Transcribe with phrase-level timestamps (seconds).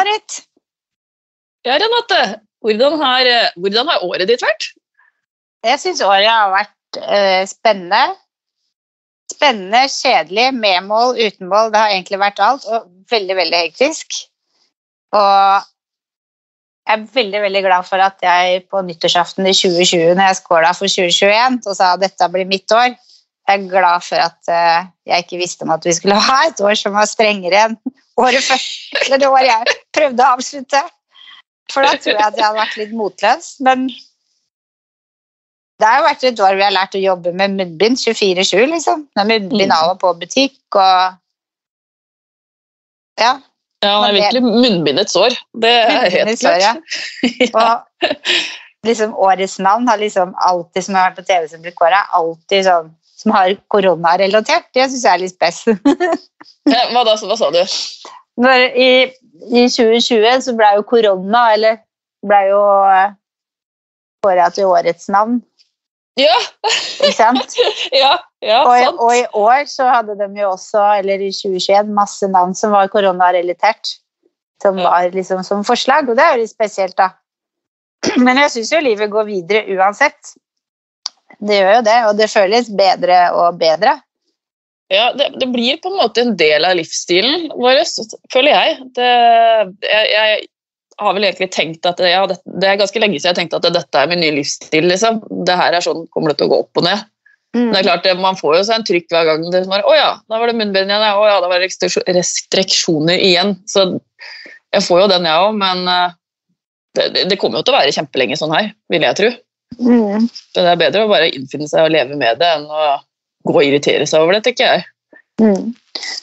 [0.00, 0.42] Marit.
[1.66, 2.40] Ja, Renate.
[2.64, 3.28] Hvordan har,
[3.60, 4.70] hvordan har året ditt vært?
[5.64, 8.16] Jeg syns året har vært eh, spennende.
[9.30, 11.72] Spennende, kjedelig, med mål, uten mål.
[11.72, 12.64] Det har egentlig vært alt.
[12.68, 14.22] Og veldig, veldig hektisk.
[15.16, 15.68] Og
[16.88, 20.72] jeg er veldig veldig glad for at jeg på nyttårsaften i 2020, når jeg skåla
[20.76, 22.96] for 2021 og sa at dette blir mitt år,
[23.48, 26.60] jeg er glad for at eh, jeg ikke visste om at vi skulle ha et
[26.60, 27.76] år som var strengere enn
[28.20, 28.68] året før.
[29.04, 30.84] Eller det året jeg prøvde å avslutte.
[31.70, 33.50] For da tror jeg at jeg hadde vært litt motløs.
[33.66, 33.88] Men
[35.80, 39.06] det har jo vært et år vi har lært å jobbe med munnbind 24-7, liksom.
[39.16, 41.18] Med munnbind av og på butikk og
[43.20, 43.38] Ja.
[43.80, 45.32] Ja, det er virkelig munnbindets år.
[45.56, 46.52] Det er helt klart.
[46.52, 46.74] år, ja.
[47.56, 48.10] Og
[48.88, 52.66] liksom årets navn har liksom alltid, som har vært på TV som blir kåra, alltid
[52.68, 54.70] sånn som har koronarelatert.
[54.74, 55.64] Det syns jeg er litt spes.
[56.70, 57.14] Ja, Hva da?
[57.16, 57.58] Hva sa du?
[58.40, 58.90] Når i,
[59.48, 61.78] I 2020 så ble jo korona, eller
[62.24, 62.60] ble jo
[64.24, 65.40] kåra til årets navn,
[66.20, 66.36] Ja,
[67.00, 67.54] ikke sant?
[68.02, 68.12] ja,
[68.44, 69.00] ja Og, sant.
[69.00, 72.90] og i år så hadde de jo også, eller i 2021, masse navn som var
[72.92, 73.96] koronarelatert.
[74.60, 77.14] Som var liksom som forslag, og det er jo litt spesielt, da.
[78.24, 80.34] Men jeg syns jo livet går videre uansett.
[81.40, 83.96] Det gjør jo det, og det føles bedre og bedre.
[84.90, 87.78] Ja, det, det blir på en måte en del av livsstilen vår,
[88.34, 88.78] føler jeg.
[88.98, 89.10] Det,
[89.86, 90.08] jeg.
[91.00, 93.56] Jeg har vel egentlig tenkt at ja, det, det er ganske lenge siden jeg tenkte
[93.62, 94.84] at dette er min nye livsstil.
[94.90, 95.22] Liksom.
[95.48, 97.06] Det her er sånn kommer det til å gå opp og ned.
[97.56, 99.46] Men det er klart, Man får jo seg en trykk hver gang.
[99.50, 101.02] det som er, Å ja, da var det munnbind igjen.
[101.06, 101.70] ja, Å ja, da var det
[102.18, 103.56] restriksjoner igjen.
[103.66, 103.86] Så
[104.76, 105.56] jeg får jo den, jeg òg.
[105.62, 106.12] Men eh,
[106.98, 109.30] det, det- det kommer jo til å være kjempelenge sånn her, vil jeg tro.
[109.78, 110.26] Mm.
[110.28, 112.96] Så det er bedre å bare innfinne seg og leve med det enn å
[113.46, 114.88] gå og irritere seg over det, tenker jeg.
[115.40, 115.70] Mm.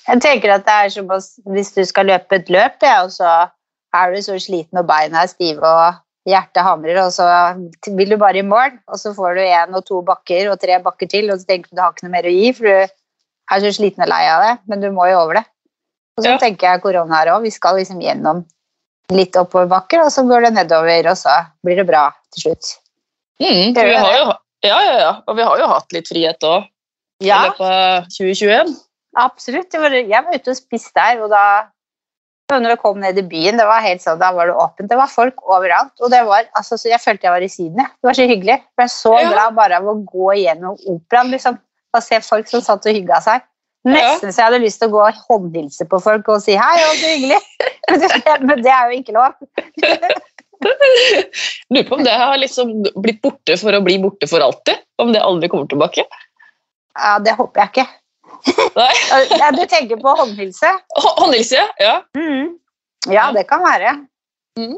[0.08, 3.48] Jeg tenker at det er som hvis du skal løpe et løp, ja, og så
[3.98, 7.26] er du så sliten og beina er stive og hjertet hamrer, og så
[7.96, 10.78] vil du bare i mål, og så får du én og to bakker og tre
[10.84, 13.54] bakker til, og så tenker du du har ikke noe mer å gi, for du
[13.56, 15.46] er så sliten og lei av det, men du må jo over det.
[16.18, 16.38] Og så Ja.
[16.42, 18.44] tenker jeg korona her òg, vi skal liksom gjennom
[19.10, 22.76] litt oppoverbakker, og så går det nedover, og så blir det bra til slutt.
[23.42, 24.28] Mm, vi har jo,
[24.66, 25.14] ja, ja, ja.
[25.28, 26.66] Og vi har jo hatt litt frihet òg
[27.22, 28.76] i løpet av 2021.
[29.18, 29.74] absolutt.
[29.74, 31.44] Jeg var, jeg var ute og spiste der, og da
[32.56, 34.88] når jeg kom ned i byen, det var helt sånn, da var det åpent.
[34.88, 35.92] Det var folk overalt.
[36.00, 37.82] Og det var, altså, så jeg følte jeg var i Syden.
[37.84, 38.56] Det var så hyggelig.
[38.56, 39.32] Jeg ble så Ja.
[39.34, 41.32] glad bare av å gå gjennom operaen.
[41.34, 41.60] liksom.
[41.94, 43.44] Og se folk som satt og hygga seg.
[43.88, 46.78] Nesten så jeg hadde lyst til å gå og håndhilse på folk og si hei,
[46.88, 47.42] og så hyggelig.
[48.48, 49.34] Men det er jo ikke lov.
[51.70, 54.80] Lurer på om det har liksom blitt borte for å bli borte for alltid.
[55.02, 56.06] Om det aldri kommer tilbake.
[56.98, 57.88] Ja, Det håper jeg ikke.
[59.42, 60.70] Ja, du tenker på håndhilse?
[60.98, 61.96] Hå- Håndhilse, ja.
[62.18, 62.56] Mm.
[63.12, 63.96] Ja, det kan være.
[64.60, 64.78] Mm.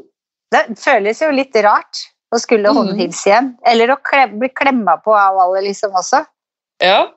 [0.51, 2.03] Det føles jo litt rart
[2.33, 2.77] å skulle Mhm.
[2.77, 3.49] håndhilse igjen.
[3.65, 6.25] Eller å klem, bli klemma på av alle, liksom også.
[6.81, 7.07] ja.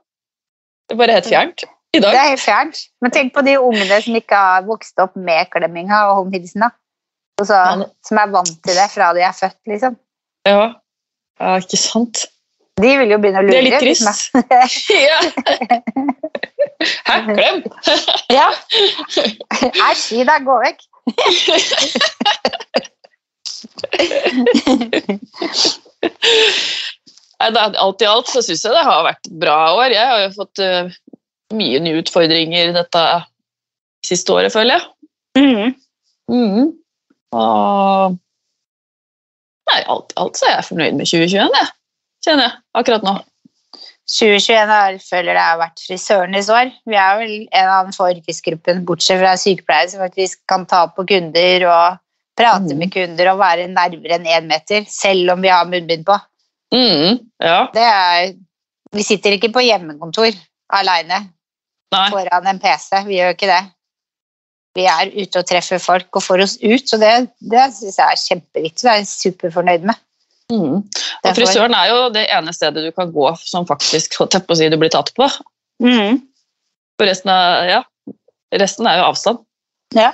[0.89, 1.62] Det er bare helt fjernt
[1.95, 2.78] i Det er helt fjernt.
[3.01, 6.61] Men tenk på de ungene som ikke har vokst opp med klemminga og håndhilsen.
[6.61, 6.69] da.
[7.41, 7.59] Så,
[8.06, 9.97] som er vant til det fra de er født, liksom.
[10.47, 10.75] Ja.
[11.41, 12.26] ja, ikke sant.
[12.81, 13.53] De vil jo begynne å lure.
[13.53, 14.06] Det er litt trist.
[15.09, 15.19] Ja.
[17.06, 17.60] Hæ, klem?
[18.38, 18.48] ja.
[19.91, 20.81] Æsj, gi deg, gå vekk.
[27.42, 29.94] Nei, Alt i alt så syns jeg det har vært bra år.
[29.94, 30.91] Jeg har jo fått uh,
[31.54, 33.03] mye nye utfordringer dette
[34.06, 34.84] siste året, føler jeg.
[35.38, 35.75] Mm.
[36.32, 36.71] Mhm.
[37.32, 38.19] Og
[39.70, 41.69] Nei, alt alt så er jeg fornøyd med 2021, jeg.
[42.26, 43.12] Kjenner jeg akkurat nå.
[44.10, 46.72] 2021 har, føler det har vært frisørenes år.
[46.91, 50.83] Vi er vel en av den få yrkesgruppen, bortsett fra sykepleiere, som faktisk kan ta
[50.92, 52.01] på kunder og
[52.39, 52.80] prate mm.
[52.80, 56.18] med kunder og være nærmere enn én meter, selv om vi har munnbind på.
[56.74, 57.68] Mm, Ja.
[57.72, 58.33] Det er,
[58.92, 60.33] vi sitter ikke på hjemmekontor
[60.72, 61.18] alene
[61.92, 63.03] foran en PC.
[63.07, 63.62] Vi gjør ikke det.
[64.77, 67.13] Vi er ute og treffer folk og får oss ut, så det,
[67.53, 68.84] det syns jeg er kjempeviktig.
[68.84, 70.01] Det er jeg superfornøyd med.
[70.53, 70.80] Mm.
[70.83, 74.69] Og frisøren er jo det ene stedet du kan gå som faktisk på å si,
[74.72, 75.28] du blir tatt på.
[75.84, 76.22] Mm.
[77.01, 77.80] For resten er, ja,
[78.60, 79.42] resten er jo avstand.
[79.97, 80.13] Ja.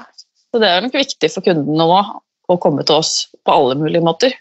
[0.50, 1.98] Så det er nok viktig for kundene nå
[2.48, 4.34] å komme til oss på alle mulige måter.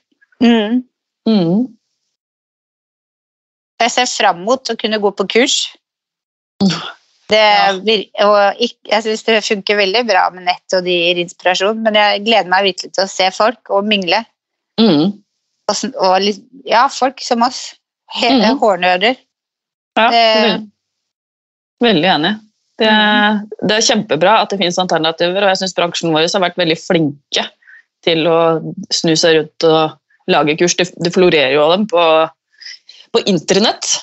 [0.43, 0.83] Mm.
[1.27, 1.65] Mm.
[3.83, 5.57] Jeg ser fram mot å kunne gå på kurs.
[7.27, 7.73] Det, Ja.
[8.23, 11.93] og ikk- jeg syns det funker veldig bra med nett, og det gir inspirasjon, men
[11.99, 14.21] jeg gleder meg virkelig til å se folk og mingle.
[14.79, 15.11] Mm.
[15.67, 16.29] Og, og
[16.63, 17.75] ja, folk som oss.
[18.15, 18.59] Hele mm.
[18.61, 19.17] hårnører.
[19.97, 20.71] Ja, Det- veldig,
[21.83, 22.33] veldig enig.
[22.77, 22.89] Det,
[23.67, 26.77] det er kjempebra at det finnes alternativer, og jeg syns bransjen vår har vært veldig
[26.77, 27.47] flinke
[28.05, 28.39] til å
[28.93, 29.97] snu seg rundt og
[30.31, 30.75] lage kurs.
[30.77, 32.03] Det florerer jo av dem på,
[33.11, 33.97] på internett.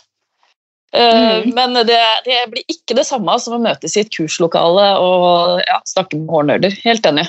[0.94, 1.54] Eh, Mhm.
[1.54, 5.80] Men det, det blir ikke det samme som å møtes i et kurslokale og ja,
[5.90, 6.76] snakke med hårnerder.
[6.84, 7.26] Helt enig.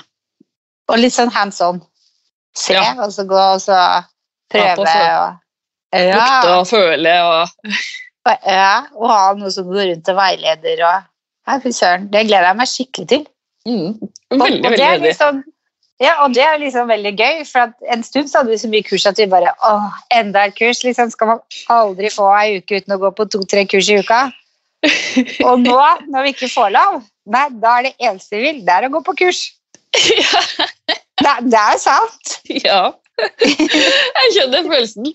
[0.91, 1.81] Og litt sånn hands on.
[2.55, 2.93] Se, Ja.
[3.01, 3.79] og så gå og så
[4.53, 4.85] prøve.
[4.85, 5.35] Ja,
[5.95, 7.49] Og, Lukte og føle og
[8.27, 10.85] og, ja, og ha noe som går rundt og veileder.
[10.85, 11.03] Og,
[11.47, 12.07] Nei, fy søren.
[12.13, 13.25] Det gleder jeg meg skikkelig til.
[13.67, 13.91] mm,
[14.33, 15.03] Veldig, og det veldig er enig.
[15.09, 15.43] liksom,
[16.03, 18.67] ja, og det er liksom veldig gøy, for at en stund så hadde vi så
[18.71, 20.81] mye kurs at vi bare åh, enda et kurs.
[20.83, 21.39] liksom Skal man
[21.71, 24.25] aldri få ei uke uten å gå på to-tre kurs i uka?
[25.47, 25.77] Og nå,
[26.11, 26.99] når vi ikke får lov,
[27.31, 29.45] nei, da er det eneste vi vil, det er å gå på kurs.
[29.95, 30.41] Ja.
[31.15, 32.33] Det, er- det er sant.
[32.51, 32.81] ja.
[33.15, 35.05] Jeg skjønner følelsen.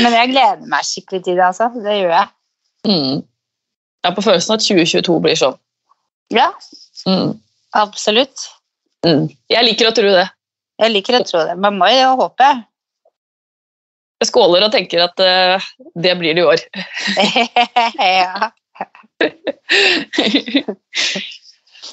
[0.00, 1.68] Men jeg gleder meg skikkelig til det, altså.
[1.84, 2.28] Det gjør jeg.
[2.88, 3.18] Mm.
[3.20, 5.58] Jeg har på følelsen at 2022 blir sånn.
[6.32, 6.48] Ja,
[7.04, 7.34] Mm.
[7.76, 8.38] Absolutt.
[9.06, 9.28] Mm.
[9.52, 10.28] Jeg liker å tro det.
[10.82, 11.56] Jeg liker å tro det.
[11.60, 12.48] Man må jo håpe.
[14.22, 15.56] Jeg skåler og tenker at uh,
[16.00, 16.58] det blir det i år.
[18.18, 18.34] ja.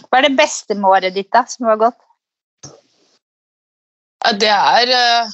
[0.08, 2.00] Hva er det beste med året ditt, da, som har gått?
[4.40, 5.26] Det er uh,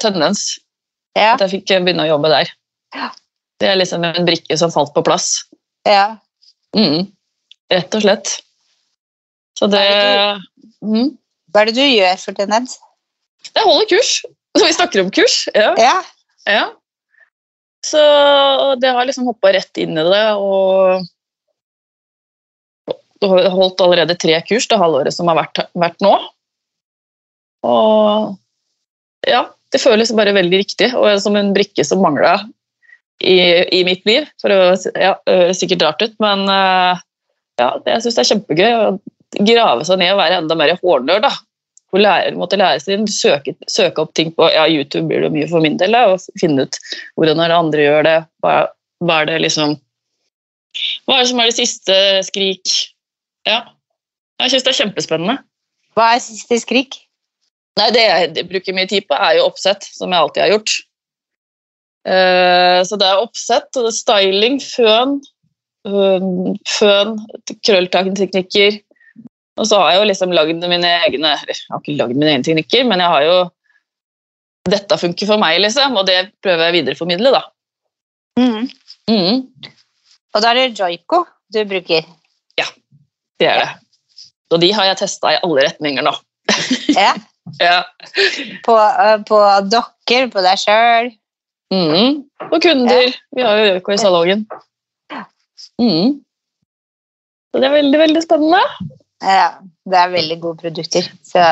[0.00, 0.42] Tønnens.
[1.18, 2.46] Ja, At jeg fikk begynne å jobbe der.
[2.94, 3.08] Ja.
[3.60, 5.26] Det er liksom en brikke som falt på plass.
[5.88, 6.06] ja.
[6.76, 7.00] Mm.
[7.70, 8.26] Rett og slett.
[9.58, 9.84] Så det
[10.84, 11.10] mm.
[11.50, 12.76] Hva er det du gjør for tendens?
[13.50, 14.12] Jeg holder kurs.
[14.56, 15.42] Så vi snakker om kurs.
[15.56, 15.72] Ja.
[15.80, 15.96] Ja.
[16.46, 16.66] ja.
[17.86, 18.00] Så
[18.80, 21.06] det har liksom hoppa rett inn i det, og
[23.24, 26.12] holdt allerede tre kurs det halvåret som har vært, vært nå.
[27.66, 28.36] Og
[29.28, 29.42] ja,
[29.72, 32.38] det føles bare veldig riktig, og som en brikke som mangla
[33.20, 33.36] i,
[33.76, 34.28] i mitt liv.
[34.40, 34.60] For å
[34.96, 37.02] ja, høres sikkert rart ut, men eh,
[37.60, 38.72] ja, det- jeg syns det er kjempegøy
[39.38, 41.24] grave seg ned og være enda mer hårnerd.
[41.26, 41.32] da.
[41.90, 45.48] Hvor lærer, måtte lære seg søke, søke opp ting på ja, YouTube blir det mye
[45.50, 46.78] for min del, da, og finne ut
[47.18, 48.16] hvordan er det andre gjør det.
[48.44, 48.54] Hva,
[49.02, 49.76] hva er det liksom
[51.08, 51.96] Hva er det som er det siste
[52.28, 52.74] skrik?
[53.48, 53.64] Ja.
[54.40, 55.40] Jeg syns det er kjempespennende.
[55.98, 57.00] Hva er siste skrik?
[57.80, 60.76] Nei, det jeg bruker mye tid på, er jo oppsett, som jeg alltid har gjort.
[62.06, 65.18] Uh, så det er oppsett, og det er styling, føn,
[65.88, 67.18] uh, føn,
[67.66, 68.80] krølltakteknikker.
[69.58, 72.46] Og så har jeg jo liksom lagd mine egne Jeg har ikke lagd mine egne
[72.46, 73.38] teknikker, men jeg har jo
[74.70, 77.40] Dette funker for meg, liksom, og det prøver jeg å videreformidle, da.
[78.38, 78.68] Mm.
[79.10, 79.38] Mhm,
[80.36, 82.04] Og da er det joiko du bruker.
[82.60, 82.66] Ja,
[83.40, 83.70] det er det.
[84.52, 86.14] Og de har jeg testa i alle retninger nå.
[86.94, 87.14] Ja.
[87.58, 87.80] Ja.
[88.62, 89.38] På, øh, på
[89.72, 91.08] dokker, på deg sjøl.
[91.72, 92.20] Mhm.
[92.46, 93.10] Og kunder.
[93.34, 94.44] Vi har jo joiko i salongen.
[95.80, 96.20] Mhm.
[97.50, 98.60] Så det er veldig, veldig spennende.
[99.20, 99.50] Ja,
[99.84, 101.10] det er veldig gode produkter.
[101.26, 101.44] Så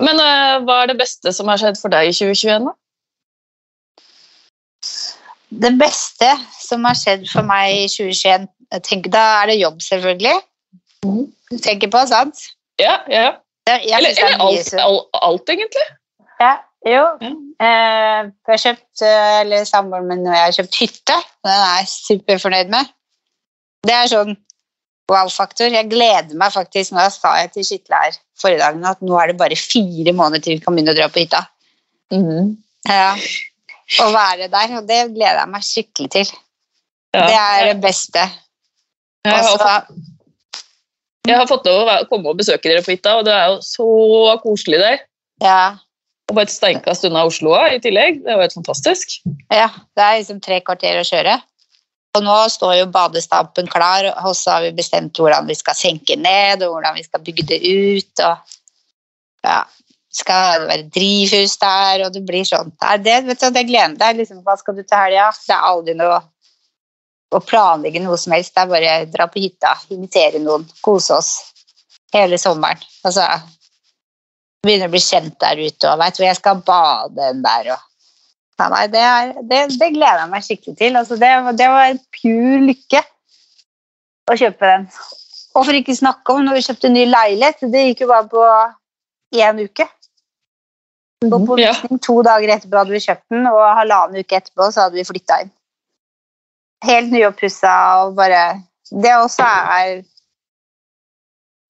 [0.00, 2.70] Men uh, hva er det beste som har skjedd for deg i 2021?
[2.70, 2.74] da?
[5.62, 9.82] det beste som har skjedd for meg i 2021 jeg tenker, Da er det jobb,
[9.82, 10.34] selvfølgelig.
[11.04, 11.26] Mhm.
[11.50, 12.40] Du tenker på, sant?
[12.80, 13.36] Ja, ja,
[13.68, 13.76] ja.
[13.78, 15.84] Eller, er eller alt, alt, alt, egentlig.
[16.40, 16.54] Ja,
[16.86, 17.04] jo.
[17.22, 17.30] Ja.
[17.66, 21.18] Eh, jeg har kjøpt, eh, eller samboeren min og jeg har kjøpt hytte.
[21.44, 22.90] Den er jeg superfornøyd med.
[23.86, 24.34] Det er sånn
[25.10, 25.72] wow-faktor.
[25.72, 29.32] Jeg gleder meg faktisk, nå sa jeg til Skitle her forrige dagen at nå er
[29.32, 31.42] det bare fire måneder til vi kan begynne å dra på hytta.
[32.14, 32.54] Mhm.
[32.88, 33.10] Ja.
[34.00, 36.32] Å være der, og det gleder jeg meg skikkelig til.
[37.14, 37.26] Ja.
[37.28, 38.24] Det er det beste.
[39.24, 40.02] jeg, har, Og fått-
[41.28, 43.58] jeg har fått lov å komme og besøke dere på hytta, og det er jo
[43.64, 44.98] så koselig der.
[45.42, 45.76] ja,
[46.28, 48.22] Og bare et steinkast unna Oslo i tillegg.
[48.24, 49.08] Det er jo helt fantastisk.
[49.52, 51.42] ja, det er liksom tre kvarter å kjøre.
[52.14, 56.16] Og nå står jo badestampen klar, og så har vi bestemt hvordan vi skal senke
[56.16, 58.22] ned, og hvordan vi skal bygge det ut.
[58.22, 58.52] og
[59.44, 59.64] ja,
[60.14, 62.70] skal det være drivhus der, og det blir sånn.
[63.02, 64.20] Det, vet du, det gleder meg.
[64.20, 65.32] Liksom, hva skal du til helga?
[65.34, 66.20] Det er aldri noe
[67.34, 68.54] å planlegge noe som helst.
[68.54, 71.32] Det er bare å dra på hytta, invitere noen, kose oss
[72.14, 72.82] hele sommeren.
[73.02, 73.26] Altså,
[74.64, 77.74] begynne å bli kjent der ute, og veit hvor jeg skal bade den der.
[77.74, 77.90] og
[78.58, 80.96] nei, det, er, det, det gleder jeg meg skikkelig til.
[81.00, 83.02] Altså, det, det var pur lykke
[84.30, 84.86] å kjøpe den.
[85.54, 87.66] Og for ikke snakke om når vi kjøpte ny leilighet.
[87.72, 88.46] Det gikk jo bare på
[89.42, 89.88] én uke.
[91.24, 94.98] På visning to dager etterpå hadde vi kjøpt den, og halvannen uke etterpå så hadde
[94.98, 95.52] vi flytta inn.
[96.84, 100.02] Helt nyoppussa og bare Det også er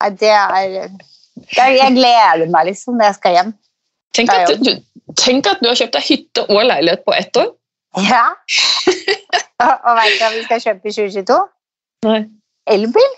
[0.03, 0.89] Nei, det er
[1.55, 3.53] Jeg gleder meg liksom når jeg skal hjem.
[4.15, 4.73] Tenk at, du,
[5.21, 7.51] tenk at du har kjøpt deg hytte og leilighet på ett år.
[8.09, 8.25] Ja.
[9.61, 11.37] og veit du hva vi skal kjøpe i 2022?
[12.09, 12.21] Nei.
[12.75, 13.13] Elbil.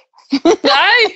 [0.67, 1.01] Nei!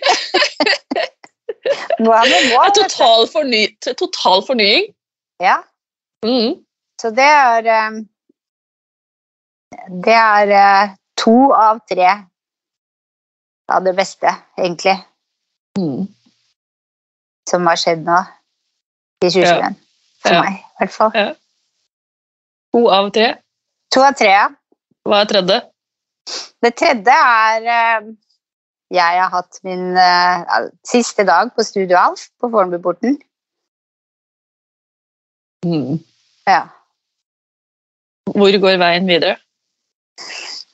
[2.01, 2.81] Er vet du.
[2.81, 4.87] total, forny total fornying.
[5.43, 5.59] Ja,
[6.25, 6.59] Mm.
[7.01, 8.01] så det er eh,
[10.05, 12.09] Det er eh, to av tre
[13.71, 14.97] av det beste, egentlig,
[15.79, 16.09] Mm.
[17.49, 18.19] som har skjedd nå
[19.25, 19.77] i 2021.
[20.21, 20.43] For Ja.
[20.45, 21.37] meg, i hvert fall.
[22.75, 23.29] To av tre.
[23.95, 24.49] To av tre, ja.
[25.09, 25.61] Hva er tredje?
[26.63, 28.11] Det tredje er eh,
[28.93, 33.17] Jeg har hatt min eh, siste dag på Studio Alf på Fornebuporten.
[35.65, 36.01] Mm.
[36.49, 36.65] Ja.
[38.35, 39.37] Hvor går veien videre?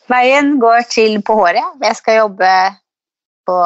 [0.09, 1.81] Veien går til på håret.
[1.83, 2.50] Jeg skal jobbe
[3.47, 3.57] på,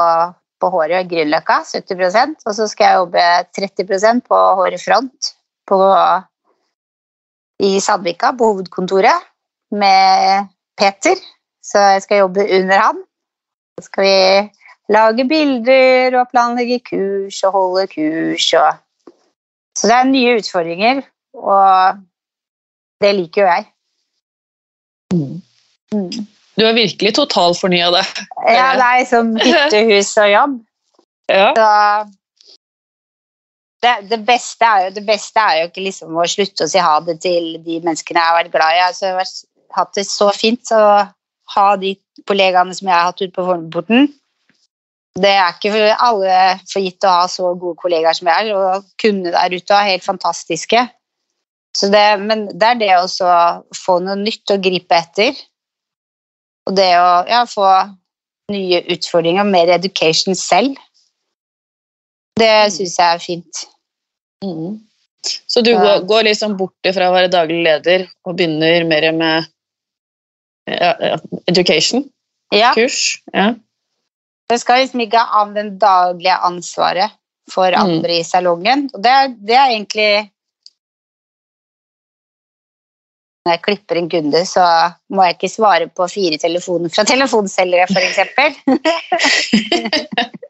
[0.61, 3.27] på håret Grünerløkka, 70% og så skal jeg jobbe
[3.59, 5.35] 30% på håret front
[5.71, 5.81] på,
[7.63, 9.29] i Sandvika, på hovedkontoret,
[9.71, 10.49] med
[10.79, 11.21] Peter.
[11.63, 13.03] Så jeg skal jobbe under han.
[13.79, 14.17] Så skal vi
[14.91, 18.49] lage bilder og planlegge kurs og holde kurs.
[18.59, 19.15] Og...
[19.79, 21.03] Så det er nye utfordringer,
[21.35, 22.01] og
[23.01, 23.69] det liker jo jeg.
[25.15, 25.43] Mm.
[25.93, 26.27] Mm.
[26.59, 28.05] Du har virkelig totalfornya det.
[28.51, 30.59] Ja, nei, som hytte, hus og jobb.
[31.31, 31.53] Ja.
[31.57, 31.69] Så
[33.81, 36.99] det, det, beste jo, det beste er jo ikke liksom å slutte å si ha
[37.05, 38.85] det til de menneskene jeg har vært glad i.
[38.85, 40.85] Altså, jeg har hatt det så fint å
[41.55, 41.95] ha de
[42.29, 44.11] kollegaene som jeg har hatt ute på Fornebuporten.
[45.21, 46.35] Det er ikke for alle
[46.71, 49.93] for gitt å ha så gode kollegaer som jeg er, og kundene der ute er
[49.95, 50.85] helt fantastiske.
[51.81, 53.33] Det, men det er det å
[53.77, 55.39] få noe nytt å gripe etter.
[56.69, 57.67] Og det å ja, få
[58.51, 60.79] nye utfordringer, mer education selv.
[62.41, 63.65] Det syns jeg er fint.
[64.45, 64.79] Mm.
[65.51, 69.51] Så du går, går liksom bort fra å være daglig leder og begynner mer med
[70.71, 71.19] ja,
[71.51, 72.07] education,
[72.55, 73.19] Ja, kurs?
[73.35, 73.51] Ja.
[74.51, 77.13] jeg skal liksom ikke av den daglige ansvaret
[77.51, 77.81] for Mm.
[77.83, 78.89] andre i salongen.
[78.95, 80.31] Og det, det er egentlig
[83.41, 84.65] Når jeg klipper en kunde, så
[85.09, 88.19] må jeg ikke svare på fire telefoner fra telefonselgere, f.eks.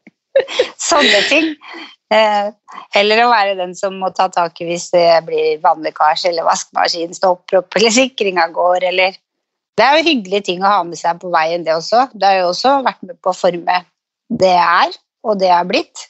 [0.91, 1.49] Sånne ting.
[2.11, 2.55] Heller
[2.99, 7.15] Eller å være den som må ta tak i hvis det blir vannlekkasje eller vaskemaskinen
[7.15, 9.15] stopper opp eller sikringa går eller
[9.79, 12.09] Det er jo hyggelige ting å ha med seg på veien, det også.
[12.11, 13.77] Det har jo også vært med på å forme
[14.27, 16.03] det jeg er, og det jeg er blitt.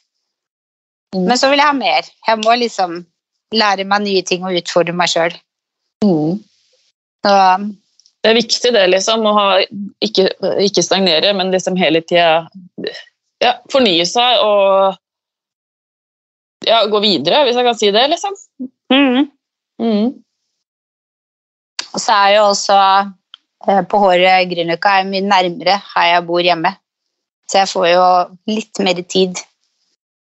[1.13, 1.27] Mm.
[1.29, 2.09] Men så vil jeg ha mer.
[2.27, 2.97] Jeg må liksom
[3.53, 5.37] lære meg nye ting og utfordre meg sjøl.
[6.03, 6.41] Mm.
[7.21, 9.47] Det er viktig det, liksom, å ha,
[10.03, 10.27] ikke,
[10.65, 12.41] ikke stagnere, men liksom hele tida
[13.41, 14.97] ja, fornye seg og
[16.67, 18.35] ja, gå videre, hvis jeg kan si det, liksom.
[19.81, 20.11] Mm.
[21.91, 22.77] Og så er jo også
[23.67, 26.75] eh, på håret Grünerløkka er mye nærmere her jeg bor hjemme.
[27.49, 28.03] Så jeg får jo
[28.47, 29.41] litt mer tid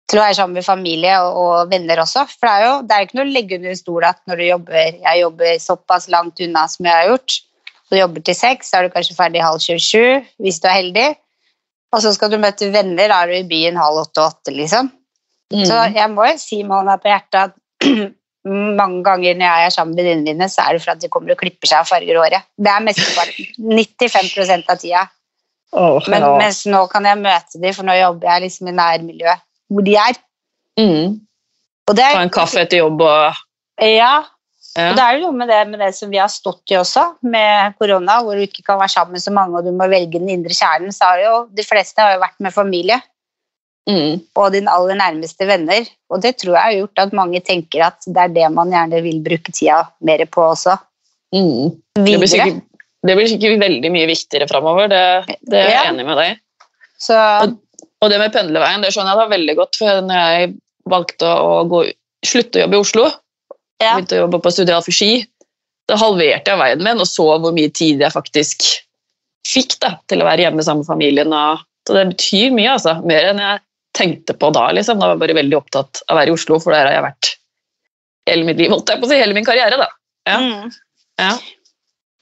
[0.06, 2.26] til å være sammen med familie og, og venner også.
[2.34, 4.46] For det er jo det er ikke noe å legge under stol at når du
[4.50, 7.38] jobber Jeg jobber såpass langt unna som jeg har gjort.
[7.92, 11.08] Du jobber til seks, så er du kanskje ferdig halv 27 hvis du er heldig.
[11.96, 14.92] Og så skal du møte venner, da er du i byen halv åtte-åtte, liksom.
[15.54, 15.64] Mm.
[15.70, 17.56] Så jeg må jo si med hånda på hjertet at
[18.80, 21.10] mange ganger når jeg er sammen med venninnene mine, så er det for at de
[21.14, 22.48] kommer og klipper seg og farger håret.
[22.58, 23.48] Det er mesteparten.
[23.62, 25.06] 95 av tida.
[25.76, 29.44] Oh, Men, mens nå kan jeg møte dem, for nå jobber jeg liksom i nærmiljøet
[29.74, 30.20] hvor de er.
[30.80, 31.16] mm.
[31.86, 33.42] Og det Ta en kaffe etter jobb og
[33.86, 34.14] ja,
[34.76, 34.90] ja.
[34.92, 37.04] og det er jo noe med det, med det som vi har stått i også,
[37.24, 40.20] med korona, hvor du ikke kan være sammen med så mange, og du må velge
[40.20, 40.92] den indre kjernen.
[40.96, 43.02] Så har jo de fleste har jo vært med familie
[43.86, 44.16] Mm.
[44.34, 45.86] og dine aller nærmeste venner.
[46.10, 49.02] Og det tror jeg har gjort at mange tenker at det er det man gjerne
[49.06, 50.74] vil bruke tida mer på også.
[51.36, 51.70] Mm.
[51.94, 52.64] Det, blir sikkert,
[53.06, 55.04] det blir sikkert veldig mye viktigere framover, det,
[55.46, 55.84] det er jeg Ja.
[55.92, 56.40] enig med deg i.
[57.44, 57.54] og,
[58.02, 60.50] Og det med pendlerveien, det skjønner jeg da veldig godt, for når jeg
[60.90, 61.84] valgte å gå,
[62.26, 63.06] slutte å jobbe i Oslo,
[63.82, 63.96] ja.
[63.96, 65.12] begynte å jobbe på Studio ski,
[65.90, 68.66] da halverte jeg veien min og så hvor mye tid jeg faktisk
[69.46, 71.36] fikk da, til å være hjemme sammen med familien.
[71.86, 72.96] Så det betyr mye, altså.
[73.06, 73.62] Mer enn jeg
[73.96, 74.72] tenkte på da.
[74.74, 74.98] liksom.
[75.00, 77.06] Da var jeg bare veldig opptatt av å være i Oslo, for der har jeg
[77.06, 77.36] vært
[78.26, 79.78] hele mitt liv, holdt jeg på å si, hele min karriere.
[79.78, 79.90] da.
[80.26, 80.40] Ja.
[80.42, 80.74] Mm.
[81.22, 81.36] Ja.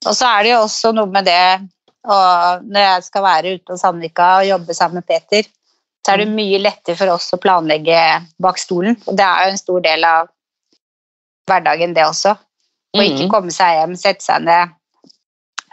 [0.03, 1.45] Og så er det jo også noe med det
[2.03, 5.45] og Når jeg skal være ute på Sandvika og jobbe sammen med Peter,
[6.03, 8.00] så er det mye lettere for oss å planlegge
[8.43, 8.98] bak stolen.
[9.07, 10.27] Og det er jo en stor del av
[11.50, 12.35] hverdagen, det også.
[12.95, 13.29] Å ikke Mhm.
[13.31, 14.69] komme seg hjem, sette seg ned,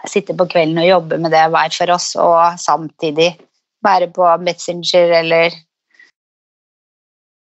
[0.09, 3.39] sitte på kvelden og jobbe med det hver for oss, og samtidig
[3.85, 5.51] være på Messenger eller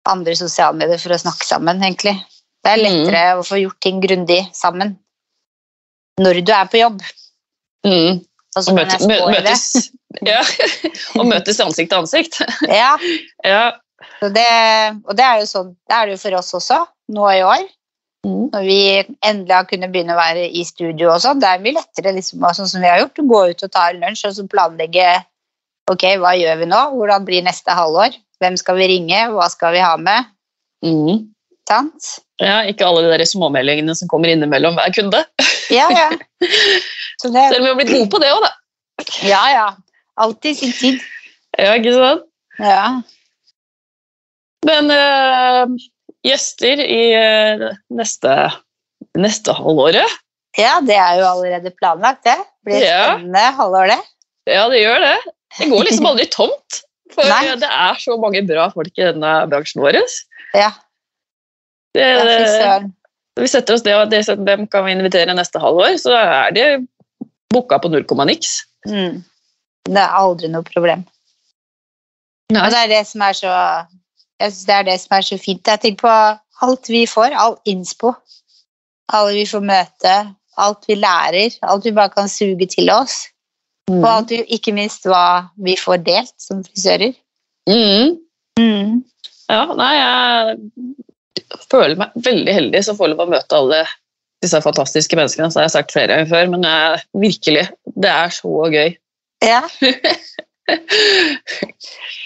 [0.09, 2.15] andre sosiale medier for å snakke sammen, egentlig.
[2.63, 4.97] Det er lettere lettere å få gjort ting grundig sammen.
[6.21, 6.99] når du er på jobb.
[7.83, 8.19] Mm.
[8.55, 9.89] Og Og møte, mø, møtes,
[10.21, 10.43] ja.
[11.17, 12.37] og møtes ansikt til ansikt.
[12.69, 12.91] Ja,
[13.43, 13.71] Ja.
[14.21, 14.45] så det,
[15.07, 16.77] og det er jo sånn, det er det jo for oss også,
[17.09, 17.65] nå i år.
[18.23, 18.45] Mm.
[18.53, 18.77] Når vi
[19.27, 22.43] endelig har kunnet begynne å være i studio og sånn, det er mye lettere liksom,
[22.55, 25.07] sånn som vi har gjort, å gå ut og ta en lunsj og så planlegge
[25.91, 29.75] ok, hva gjør vi nå, hvordan blir neste halvår, hvem skal vi ringe, hva skal
[29.75, 30.29] vi ha med,
[30.83, 31.29] Mm.
[31.67, 32.07] sant?
[32.43, 32.61] ja.
[32.67, 35.21] Ikke alle de der småmeldingene som kommer innimellom hver kunde.
[35.71, 36.09] Ja, ja.
[37.21, 38.51] Så det, Selv om vi har blitt gode på det òg, da.
[39.27, 39.67] ja, ja.
[40.19, 40.99] Alltid sin tid.
[41.59, 42.25] Ja, ikke sant?
[42.59, 43.01] Ja.
[44.67, 45.63] Men eh,
[46.23, 48.35] gjester i eh, neste,
[49.19, 50.19] neste halvåret
[50.57, 52.35] ja, det er jo allerede planlagt, det.
[52.65, 53.15] Blir et Ja.
[53.15, 54.01] spennende halvår, det.
[54.53, 55.15] Ja, det gjør det.
[55.57, 56.81] Det går liksom aldri tomt.
[57.13, 57.55] For Nei.
[57.57, 59.97] det er så mange bra folk i denne bransjen vår.
[60.53, 60.71] Ja,
[61.93, 62.79] Det, ja
[63.39, 66.67] vi setter oss det, og det, dem kan vi invitere neste halvår, så er det
[67.53, 68.61] booka på null komma niks.
[68.85, 69.23] Mm.
[69.89, 71.01] Det er aldri noe problem.
[72.53, 72.61] Nei.
[72.61, 73.53] Og det er det som er så
[74.43, 75.67] Jeg synes det er det som er så fint.
[75.67, 76.13] Jeg tenker på
[76.67, 78.11] alt vi får, all innspo.
[79.13, 80.15] Alle vi får møte,
[80.59, 83.29] alt vi lærer, alt vi bare kan suge til oss.
[83.91, 87.13] Og alt vi, ikke minst hva vi får delt som frisører.
[87.71, 88.17] Mm.
[88.59, 88.99] Mm.
[89.51, 93.81] Ja, nei, jeg føler meg veldig heldig som får lov å møte alle
[94.43, 95.51] disse fantastiske menneskene.
[95.51, 98.89] Så har jeg sagt flere ganger før, men jeg, virkelig, det er så gøy.
[99.43, 99.63] Ja.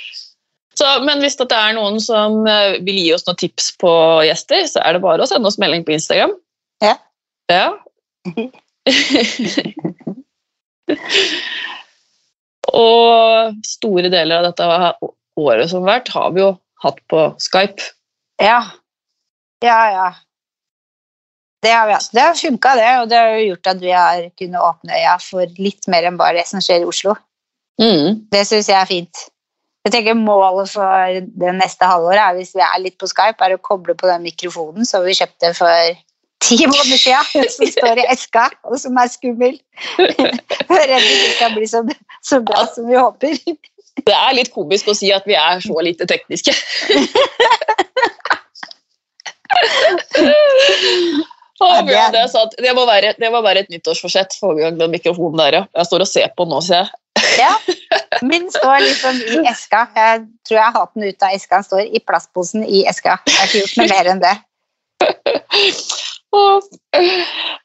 [0.77, 3.91] Så, men hvis det er noen som eh, vil gi oss noen tips på
[4.27, 6.33] gjester, så er det bare å sende oss melding på Instagram.
[6.85, 6.95] Ja.
[7.49, 7.69] Ja.
[12.77, 14.65] Og store deler av dette
[15.39, 16.51] året som har vært, har vi jo
[16.83, 17.81] hatt på Skype.
[18.43, 18.61] ja.
[19.65, 20.13] Ja, ja.
[21.61, 22.89] Det har, vi det har funka, det.
[23.01, 26.19] Og det har jo gjort at vi har kunnet åpne øya for litt mer enn
[26.19, 27.15] bare det som skjer i Oslo.
[27.81, 28.29] Mm.
[28.29, 29.23] Det syns jeg er fint.
[29.87, 30.83] Jeg tenker Målet for
[31.39, 34.25] det neste halvåret er hvis vi er litt på Skype, er å koble på den
[34.25, 35.71] mikrofonen som vi kjøpte for
[36.43, 39.55] ti måneder siden, som står i eska, og som er skummel.
[40.01, 41.79] Jeg er Redd det ikke skal bli så,
[42.19, 43.39] så bra som vi håper.
[44.03, 46.51] Det er litt komisk å si at vi er så lite tekniske.
[51.63, 52.27] oh, det Bjørn, det,
[52.59, 54.35] det, må være, det må være et nyttårsforsett.
[54.43, 55.65] I gang den mikrofonen der, ja.
[55.79, 56.89] Jeg står og ser på nå, ser jeg.
[57.37, 57.53] Ja,
[58.21, 59.83] Min står liksom i eska.
[59.95, 61.59] Jeg tror jeg har hatt den ut av eska.
[61.59, 63.19] Den står i plastposen i eska.
[63.27, 64.35] Jeg har ikke gjort noe mer enn det.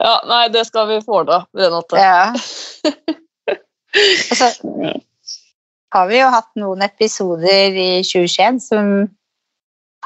[0.02, 1.38] Ja, nei, det skal vi få ordna.
[1.56, 2.02] Renate.
[2.02, 2.32] Ja.
[3.96, 4.50] Og så
[5.92, 8.92] har vi jo hatt noen episoder i 2021 som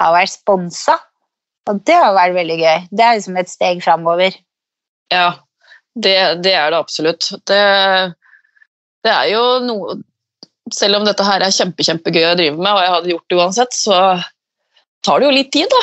[0.01, 0.99] har vært sponsa.
[1.71, 2.87] Og det har vært veldig gøy.
[2.91, 4.35] Det er liksom et steg framover.
[5.13, 5.29] Ja,
[5.95, 7.31] det, det er det absolutt.
[7.49, 7.63] Det,
[9.07, 9.99] det er jo noe
[10.75, 13.37] Selv om dette her er kjempe, kjempegøy å drive med, og jeg hadde gjort det
[13.39, 13.99] uansett, så
[15.07, 15.83] tar det jo litt tid, da.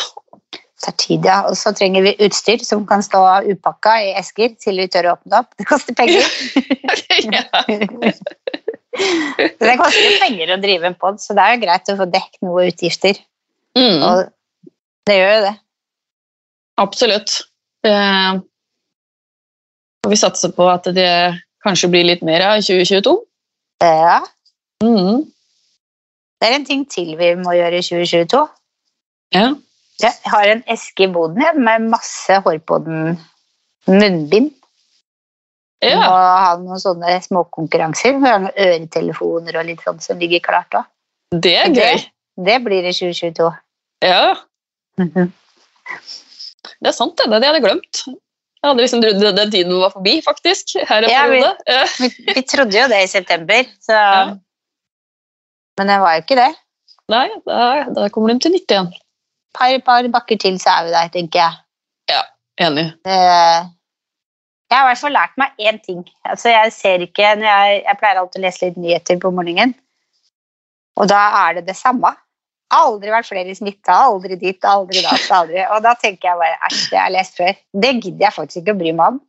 [0.59, 1.37] Det tar tid, ja.
[1.47, 5.13] Og så trenger vi utstyr som kan stå upakka i esker til vi tør å
[5.15, 5.55] åpne opp.
[5.55, 6.27] Det koster penger.
[9.63, 12.07] det koster jo penger å drive en pod, så det er jo greit å få
[12.17, 13.15] dekket noe utgifter.
[13.79, 14.15] mm, Og
[15.07, 15.55] det gjør jo det.
[16.83, 17.31] absolutt.
[20.03, 23.13] Og vi satser på at det kanskje blir litt mer av i 2022.
[23.83, 24.19] Ja.
[24.83, 25.23] Mm,
[26.41, 28.47] Det er en ting til vi må gjøre i 2022.
[29.35, 29.53] ja.
[30.01, 33.13] Jeg har en eske i boden med masse hårpodden
[33.87, 34.49] munnbind.
[35.83, 35.99] Ja.
[35.99, 38.17] Og ha noen sånne småkonkurranser.
[38.17, 40.89] Noen øretelefoner og litt sånn som ligger klart òg.
[41.31, 42.01] Det er gøy.
[42.49, 43.51] Det blir i 2022.
[44.03, 44.33] Ja,
[44.97, 47.29] det er sant, det.
[47.29, 48.03] Det hadde jeg glemt.
[48.63, 50.77] Jeg hadde liksom trodd den tiden var forbi, faktisk.
[50.87, 51.41] Her Ja, vi-
[51.99, 54.23] Vi, vi trodde jo det i september, så Ja.
[55.77, 56.51] Men det var jo ikke det.
[57.09, 58.87] Nei, da, da kommer de til nytte igjen.
[58.93, 61.53] Et par, par bakker til, så er vi der, tenker jeg.
[62.09, 62.21] Ja,
[62.67, 62.85] Enig.
[63.03, 63.17] Det,
[64.71, 66.03] jeg har i hvert fall lært meg én ting.
[66.25, 69.73] Altså, jeg ser ikke jeg, jeg pleier alltid å lese litt nyheter på morgenen,
[70.95, 72.13] og da er det det samme.
[72.73, 76.79] Aldri vært flere smitta, aldri dit, aldri datt, aldri Og da tenker jeg bare æsj,
[76.89, 77.59] det har jeg lest før.
[77.83, 79.19] Det gidder jeg faktisk ikke å bry meg om.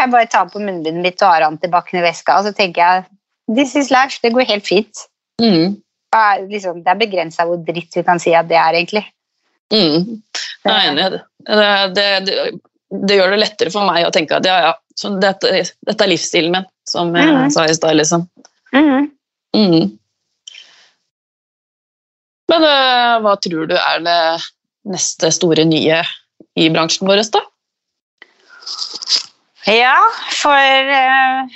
[0.00, 3.56] Jeg bare tar på munnbindet mitt og har antibac i veska, og så tenker jeg
[3.56, 5.06] this is life, det går helt fint.
[5.40, 5.78] Mm.
[6.16, 9.04] Er, liksom, det er begrensa hvor dritt vi kan si at det er, egentlig.
[9.72, 10.20] Mm.
[10.64, 11.06] Jeg er enig.
[11.06, 11.22] i det.
[11.48, 12.34] Det, det,
[13.08, 16.12] det, gjør det lettere for meg å tenke at ja, ja, så dette, dette er
[16.12, 17.48] livsstilen min, som jeg mm.
[17.54, 17.96] sa i stad.
[17.98, 18.28] Liksom.
[18.76, 19.10] Mhm.
[19.56, 19.98] Mm.
[22.52, 24.18] Men øh, hva tror du er det
[24.92, 26.02] neste store nye
[26.58, 27.40] i bransjen vår, da?
[29.70, 29.96] Ja,
[30.34, 31.48] for uh,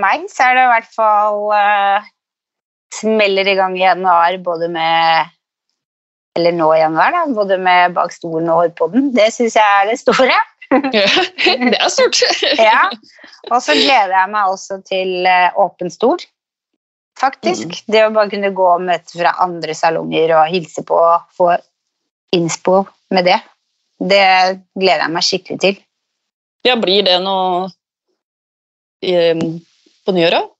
[0.00, 2.08] meg så er det i hvert fall uh,
[2.96, 5.32] smeller i gang i januar både med
[6.36, 9.12] Eller nå i januar, da, både med Bak stolen og Hårpodden.
[9.16, 10.40] Det syns jeg er det store.
[10.72, 12.20] det er stort.
[12.60, 12.90] Ja.
[13.48, 16.20] Og så gleder jeg meg også til uh, Åpen stol.
[17.16, 17.78] Faktisk.
[17.88, 21.54] Det å bare kunne gå og møte fra andre salonger og hilse på og få
[22.36, 22.82] innspo
[23.14, 23.38] med det,
[24.02, 24.24] det
[24.76, 25.78] gleder jeg meg skikkelig til.
[26.66, 27.70] Ja, blir det noe
[29.06, 29.14] i,
[30.04, 30.50] på nyåret?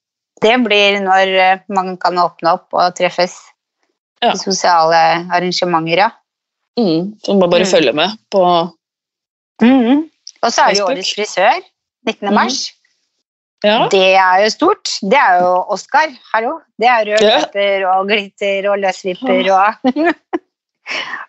[0.41, 3.37] Det blir når eh, man kan åpne opp og treffes
[4.25, 4.33] Ja.
[4.41, 6.11] sosiale arrangementer, ja.
[6.81, 7.71] Mm, så må man bare Mm.
[7.71, 8.43] følge med på
[9.63, 10.09] mm.
[10.43, 11.61] Og så er det Årets frisør,
[12.07, 12.29] 19.
[12.29, 12.35] Mhm.
[12.35, 12.73] mars.
[13.65, 13.89] Ja.
[13.91, 14.89] Det er jo stort.
[15.03, 16.59] Det er jo Oscar, hallo.
[16.79, 17.89] Det er rød Ja.
[17.97, 19.75] og glitter og løsvipper og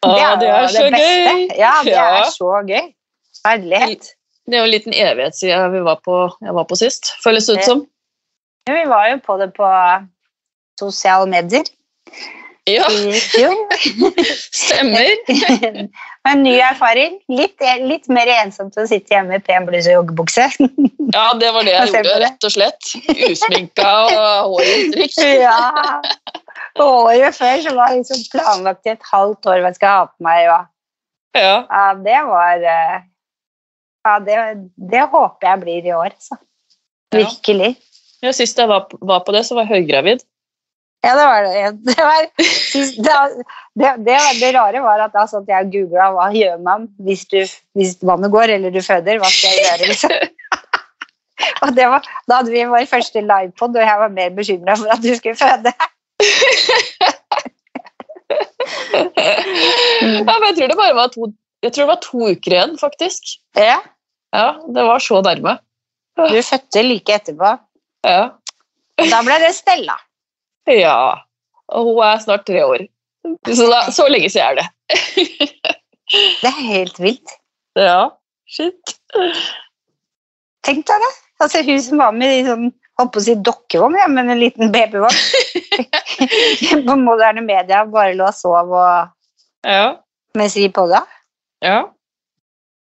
[0.06, 1.48] Ah, det er jo så gøy!
[1.58, 2.04] Ja, det Ja.
[2.20, 2.92] er så gøy.
[3.46, 4.04] Herlighet.
[4.46, 7.46] Det er jo en liten evighet siden vi var på, jeg var på sist, føles
[7.48, 7.82] det ut som.
[8.68, 9.66] Ja, Vi var jo på det på
[10.80, 11.64] sosiale medier
[12.68, 12.88] Ja,
[13.40, 13.52] Jo.
[14.64, 15.08] stemmer.
[16.28, 17.22] En ny erfaring.
[17.32, 20.50] Litt, litt mer ensomt å sitte hjemme i pen bluse og joggebukse.
[21.08, 22.90] Ja, det var det Jeg jeg gjorde, rett og slett.
[23.30, 23.92] Usminka
[24.44, 25.06] og i
[25.40, 25.54] ja.
[26.84, 30.02] Året før så var jeg liksom planlagt i et halvt år hva jeg skal ha
[30.10, 30.42] på meg.
[30.44, 30.58] Ja.
[31.38, 31.56] Ja.
[31.64, 32.98] ja, det var eh,
[34.04, 34.36] Ja, det,
[34.92, 36.36] det håper jeg blir i år, så.
[37.16, 37.78] Virkelig.
[38.20, 40.28] Ja, Sist jeg var, var på det, så var jeg høygravid.
[41.06, 41.52] Ja, det var det.
[41.88, 42.26] Det, var,
[43.78, 47.28] det, det, det, rare var at da satt jeg og googla hva gjør man hvis,
[47.30, 47.40] du,
[47.78, 49.20] hvis vannet går eller du føder.
[49.22, 49.92] Hva skal jeg gjøre?
[49.92, 50.16] liksom?
[51.64, 54.90] Og det var, Da hadde vi vår første livepod, og jeg var mer bekymra for
[54.94, 55.74] at du skulle føde.
[60.02, 61.30] Ja, men jeg tror det bare var to,
[61.64, 63.38] det var to uker igjen, faktisk.
[63.58, 63.78] Ja,
[64.36, 65.58] Ja, Det var så nærme.
[66.18, 67.54] Du fødte like etterpå.
[68.04, 68.30] Ja.
[68.98, 69.96] Da ble det Stella.
[70.68, 70.98] Ja.
[71.76, 72.86] Og hun er snart tre år.
[73.48, 74.68] Så, da, så lenge siden er det.
[76.42, 77.34] Det er helt vilt.
[77.76, 78.06] Ja,
[78.48, 78.94] shit.
[80.64, 81.10] Tenk deg det.
[81.44, 84.40] Altså, hun som var med i sånn holdt på å si dokkevogn, ja, men en
[84.40, 85.20] liten babyvogn.
[86.88, 89.12] på moderne media bare lå og sov og,
[89.68, 89.98] Ja.
[90.40, 91.04] mens vi podda.
[91.66, 91.84] ja.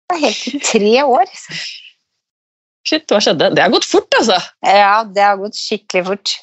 [0.07, 1.31] Det er helt til tre år.
[2.87, 3.49] Shit, hva skjedde?
[3.57, 4.37] Det har gått fort, altså.
[4.63, 6.35] Ja, det har gått skikkelig fort.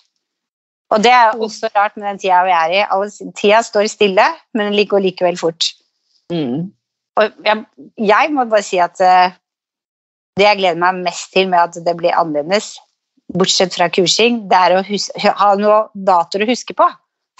[0.94, 2.82] Og det er også rart med den tida vi er i.
[2.94, 5.72] Alle, tida står stille, men den går likevel fort.
[6.32, 6.70] Mm.
[7.20, 7.64] Og jeg,
[7.98, 9.36] jeg må bare si at eh,
[10.38, 12.76] det jeg gleder meg mest til med at det blir annerledes,
[13.34, 16.90] bortsett fra kursing, det er å hus ha noen datoer å huske på.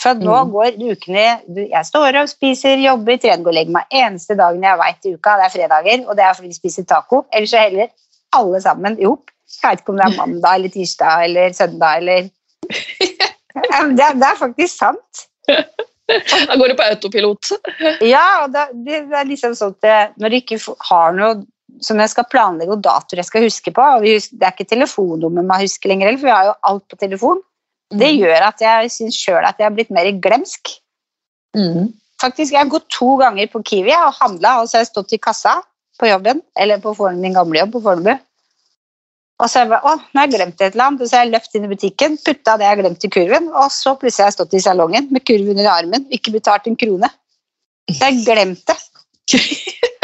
[0.02, 0.52] For nå Mm.
[0.52, 1.26] går ukene
[1.70, 3.86] Jeg står opp, spiser, jobber, trener, går og legger meg.
[3.94, 6.84] Eneste dagen jeg veit i uka, det er fredager, og det er fordi vi spiser
[6.90, 7.26] taco.
[7.32, 7.88] Ellers så heller
[8.34, 9.30] alle sammen i hop.
[9.62, 12.30] Jeg vet ikke om det er mandag eller tirsdag eller søndag eller
[13.54, 15.28] det, det er faktisk sant.
[16.04, 17.50] Da går det på autopilot.
[18.04, 20.58] Ja, og det, det, er liksom sånn at når du ikke
[20.90, 21.38] har noe
[21.82, 25.64] som jeg skal planlegge, og datoer jeg skal huske på Det er ikke telefonnummer man
[25.64, 27.40] husker lenger, for vi har jo alt på telefon.
[27.94, 30.76] Det gjør at jeg syns sjøl at jeg har blitt mer glemsk.
[31.58, 31.94] Mm.
[32.22, 35.16] Faktisk, Jeg har gått to ganger på Kiwi og handla, og så har jeg stått
[35.16, 35.58] i kassa
[36.00, 38.14] på jobben, eller på min gamle jobb på Fornebu.
[39.42, 41.26] Og så jeg bare, å, nå har jeg glemt et eller annet, og så har
[41.26, 44.24] jeg løpt inn i butikken, putta det jeg har glemt i kurven, og så plutselig
[44.24, 47.10] har jeg stått i salongen med kurven under armen, ikke betalt en krone.
[47.90, 49.42] Så jeg glemte glemt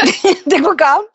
[0.02, 0.34] det.
[0.50, 1.06] det går ikke an.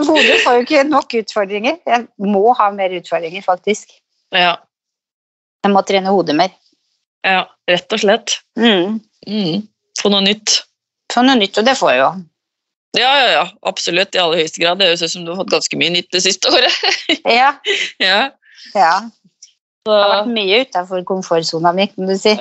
[0.00, 1.78] Hodet får jo ikke nok utfordringer.
[1.86, 3.94] Jeg må ha mer utfordringer, faktisk.
[4.34, 4.56] Ja.
[5.64, 6.52] Jeg må trene hodet mer.
[7.26, 8.38] ja, rett og slett.
[8.58, 8.98] Mm.
[9.28, 9.62] Mm.
[10.00, 10.62] Få noe nytt.
[11.12, 12.10] Få noe nytt, og det får jeg jo.
[12.98, 14.14] Ja, ja, ja, absolutt.
[14.14, 14.78] I aller høyeste grad.
[14.80, 16.74] Det høres ut som du har fått ganske mye nytt det siste året.
[17.40, 17.52] Ja,
[18.02, 18.30] ja.
[18.74, 18.94] ja.
[19.86, 22.34] Det har vært mye utafor komfortsona mi, kan du si.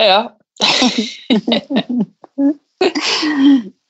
[0.00, 0.28] ja.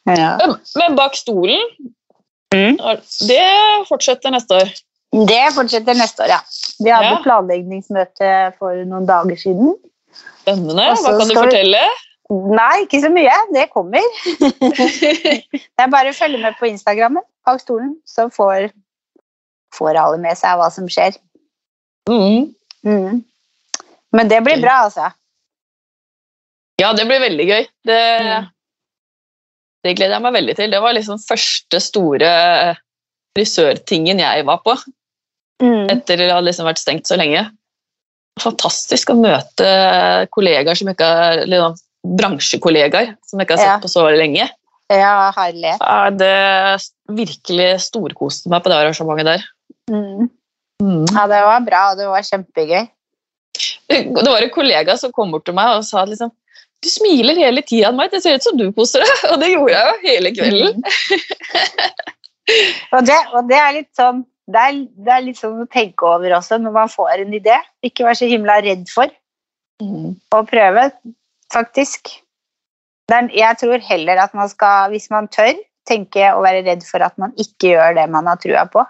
[0.05, 0.37] Ja.
[0.41, 1.61] Men, men bak stolen,
[2.53, 2.75] Mm.
[3.29, 3.45] det
[3.89, 4.69] fortsetter neste år.
[5.29, 6.41] Det fortsetter neste år, ja.
[6.85, 7.21] Vi hadde Ja.
[7.25, 9.71] planleggingsmøte for noen dager siden.
[10.43, 10.85] Spennende.
[11.01, 11.81] Hva kan du fortelle?
[12.33, 13.35] Nei, ikke så mye.
[13.53, 14.05] Det kommer.
[14.41, 18.69] Det er bare å følge med på Instagrammen bak stolen, så får,
[19.75, 21.17] får alle med seg hva som skjer.
[22.09, 22.53] Mm.
[22.87, 23.19] Mm.
[24.15, 25.09] Men det blir bra, altså.
[26.81, 27.67] Ja, det blir veldig gøy.
[27.87, 28.47] Det, Mm.
[29.85, 30.71] det gleder jeg meg veldig til.
[30.71, 32.31] Det var liksom første store
[33.37, 34.77] frisørtingen jeg var på,
[35.63, 35.91] Mm.
[35.91, 37.45] etter det hadde liksom vært stengt så lenge.
[38.41, 39.67] Fantastisk å møte
[40.33, 43.79] kollegaer som ikke har eller, bransjekollegaer som jeg ikke har sett Ja.
[43.83, 44.49] på så lenge.
[44.93, 45.77] Ja, herlig.
[45.81, 49.45] Ja, det virkelig storkoste meg på det arrangementet der.
[49.91, 50.29] Mm.
[50.83, 51.07] Mm.
[51.15, 52.89] Ja, det var bra, og det var kjempegøy.
[53.89, 56.33] Det var en kollega som kom bort til meg og sa liksom
[56.83, 58.09] du smiler hele tida, Mai.
[58.11, 59.21] Det ser ut som du koser deg.
[59.31, 60.83] Og det gjorde jeg jo hele kvelden.
[62.93, 66.03] Og det, og det er litt sånn det er, det er litt sånn å tenke
[66.11, 67.55] over også når man får en idé.
[67.87, 69.13] Ikke være så himla redd for
[69.83, 70.13] Mm.
[70.35, 70.83] å prøve,
[71.53, 72.09] faktisk.
[73.13, 75.53] Jeg tror heller at man skal, hvis man tør,
[75.89, 78.85] tenke å være redd for at man ikke gjør det man har trua på.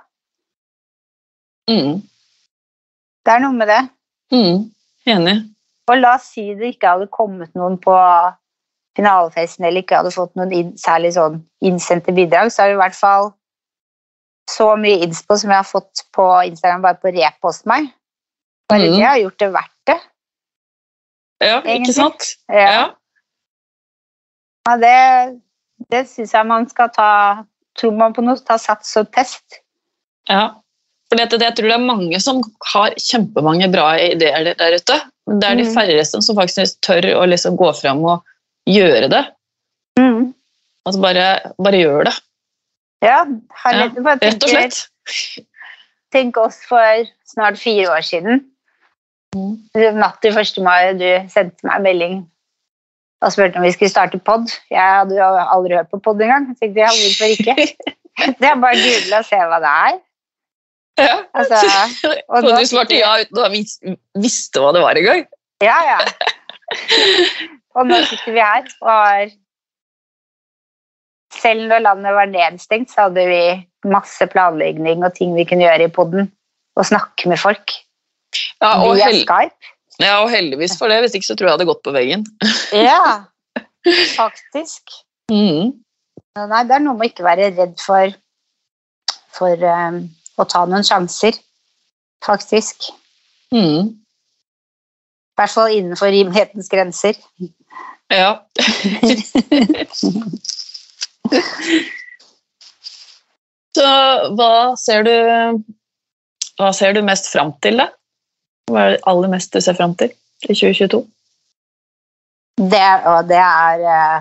[1.71, 2.03] Mm.
[3.25, 3.81] Det er noe med det.
[4.35, 4.63] Mm.
[5.09, 5.37] Enig.
[5.91, 7.95] Og la oss si det ikke hadde kommet noen på
[8.99, 12.99] finalefesten, eller ikke hadde fått noen særlig sånn innsendte bidrag, så er det i hvert
[12.99, 13.33] fall
[14.51, 17.89] så mye innspo som jeg har fått på Instagram bare på å reposte meg.
[18.69, 18.97] Bare Mm.
[18.97, 19.99] det har gjort det verdt det.
[21.43, 21.89] Ja, Egentlig.
[21.89, 22.27] ikke sant?
[22.49, 22.67] Ja.
[22.73, 22.83] Ja.
[24.69, 24.97] Ja, det,
[25.91, 27.09] det syns jeg man skal ta
[27.81, 29.63] Tror man på noe, ta sats og test.
[30.29, 30.51] ja.
[31.09, 32.39] For det, det, jeg tror det er mange som
[32.73, 34.95] har kjempemange bra ideer der- ute.
[35.27, 35.73] Men det er de Mm.
[35.75, 38.23] færreste som faktisk tør å liksom gå fram og
[38.69, 39.23] gjøre det.
[39.99, 40.35] Mm.
[40.87, 42.15] Altså bare, bare gjør det,
[43.03, 43.25] Ja,
[43.65, 44.79] Ja, litt- bare rett og slett.
[46.13, 48.45] Tenk oss for snart fire år siden.
[49.33, 50.59] Natt til 1.
[50.65, 52.17] mai, du sendte meg en melding
[53.23, 54.51] og spurte om vi skulle starte pod.
[54.71, 56.49] Jeg hadde jo aldri hørt på pod engang.
[56.51, 57.55] Jeg tenkte, ja, hvorfor ikke?
[58.41, 60.01] Det er bare å google og se hva det er.
[61.01, 61.15] Ja.
[61.33, 61.61] Altså,
[62.29, 63.79] og og da du svarte ja uten å ha vis-
[64.21, 65.23] visste hva det var engang.
[65.65, 66.01] Ja, ja.
[67.79, 69.31] Og nå sitter vi her og har
[71.33, 73.41] Selv når landet var nedstengt, så hadde vi
[73.89, 76.29] masse planlegging og ting vi kunne gjøre i poden.
[76.77, 77.73] Og snakke med folk
[78.63, 79.73] Ja, og, via Skype.
[79.99, 82.23] ja, og heldigvis for det, hvis ikke så tror jeg jeg hadde gått på veggen.
[82.77, 83.25] Ja,
[84.21, 84.83] faktisk.
[85.33, 85.73] Mm.
[86.39, 88.15] Nei, det er noe med å ikke være redd for,
[89.35, 89.99] for um,
[90.39, 91.35] å ta noen sjanser,
[92.25, 92.77] faktisk.
[93.53, 93.91] Mm.
[95.33, 97.15] I hvert fall innenfor rimelighetens grenser.
[98.13, 98.33] Ja.
[103.73, 103.89] Så
[104.37, 105.15] hva ser du
[106.61, 107.89] Hva ser du mest fram til, da?
[108.71, 110.13] Hva er det aller mest du ser fram til
[110.47, 111.03] i 2022?
[112.63, 114.19] Det, og det er uh,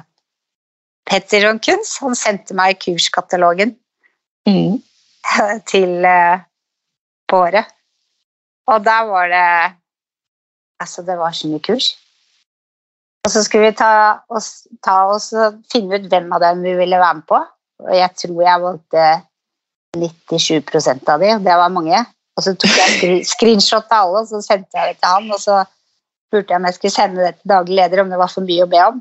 [1.10, 1.98] Petter Ronkuns.
[2.02, 3.78] Han sendte meg kurskatalogen
[4.50, 4.80] Mm.
[5.72, 6.42] til uh,
[7.30, 7.68] på året.
[8.74, 9.78] Og der var det
[10.82, 11.92] Altså, det var så mye kurs.
[13.26, 16.74] Og så skulle vi ta oss, ta oss og finne ut hvem av dem vi
[16.74, 17.38] ville være med på.
[17.86, 19.04] Og jeg tror jeg valgte
[19.94, 22.00] 97% av de, det var mange.
[22.38, 25.30] Og så tok jeg screenshot av alle, og så sendte jeg det til han.
[25.36, 25.62] Og så
[26.30, 28.66] spurte jeg om jeg skulle sende det til daglig leder, om det var for mye
[28.66, 29.00] å be om.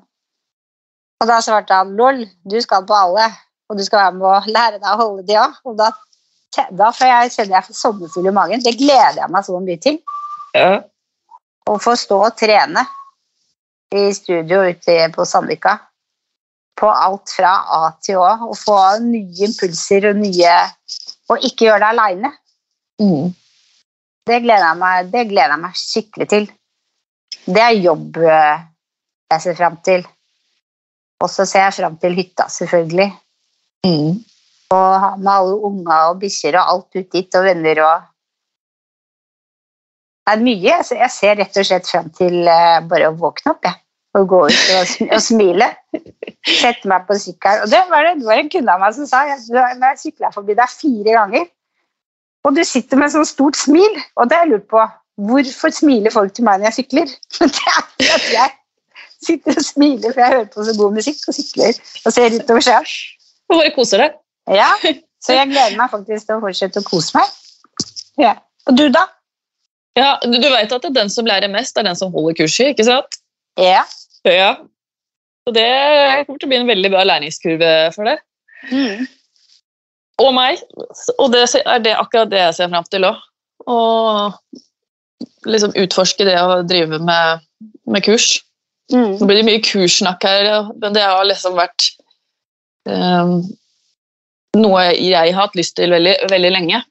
[1.21, 3.27] Og da svarte han lol, du skal på alle,
[3.71, 5.59] og du skal være med å lære deg å holde de òg.
[5.69, 5.91] Og da,
[6.81, 8.65] da får jeg, kjenner jeg sommerfugl i magen.
[8.65, 10.01] Det gleder jeg meg så mye til.
[10.57, 10.81] Ja.
[11.71, 12.83] Å få stå og trene
[13.95, 15.77] i studio ute på Sandvika
[16.81, 20.55] på alt fra A til Å, og få nye impulser og nye
[21.31, 22.31] Og ikke gjøre det aleine.
[23.01, 23.31] Mm.
[24.29, 26.49] Det gleder jeg meg, det gleder jeg meg skikkelig til.
[27.47, 28.65] Det er jobb eh,
[29.33, 30.05] jeg ser fram til.
[31.21, 33.09] Og så ser jeg fram til hytta, selvfølgelig.
[33.87, 34.21] Mm.
[34.77, 38.07] Og ha med alle unger og bikkjer og alt ut dit, og venner og
[40.29, 40.75] Det er mye.
[41.01, 43.81] Jeg ser- rett og slett frem til eh, bare å våkne opp, jeg.
[44.19, 45.67] Og gå ut og, sm og smile.
[46.47, 47.65] Sette meg på sykkelen.
[47.65, 50.31] Og det var, det, det var en kunde av meg som sa jeg, jeg sykla
[50.35, 51.49] forbi deg fire ganger,
[52.47, 54.87] og du sitter med sånn stort smil, og det har jeg lurt på.
[55.29, 57.13] Hvorfor smiler folk til meg når jeg sykler?
[57.41, 58.57] Det er fordi at jeg
[59.27, 62.65] sitter og smiler, for jeg hører på så god musikk og sykler og ser utover
[62.65, 62.91] sjøen.
[63.51, 64.17] Og bare koser deg.
[64.57, 64.71] Ja,
[65.25, 67.37] så jeg gleder meg faktisk til å fortsette å kose meg.
[68.21, 68.35] Ja.
[68.71, 69.05] Og du, da?
[69.99, 72.39] Ja, du, du vet at det er den som lærer mest, er den som holder
[72.41, 73.21] kurset, ikke sant?
[73.61, 73.85] Ja.
[74.25, 74.55] Ja.
[75.45, 75.69] Så det
[76.25, 78.25] kommer til å bli en veldig bra læringskurve for deg.
[78.71, 79.09] Mm.
[80.21, 80.61] Og meg.
[81.19, 83.23] Og det er det akkurat det jeg ser fram til òg.
[83.71, 84.37] Og
[85.49, 87.45] liksom utforske det å drive med,
[87.89, 88.39] med kurs.
[88.93, 89.17] Mm.
[89.21, 90.51] Nå blir det mye kurssnakk her,
[90.83, 91.87] men det har liksom vært
[92.91, 93.39] um,
[94.59, 96.83] noe jeg har hatt lyst til veldig, veldig lenge.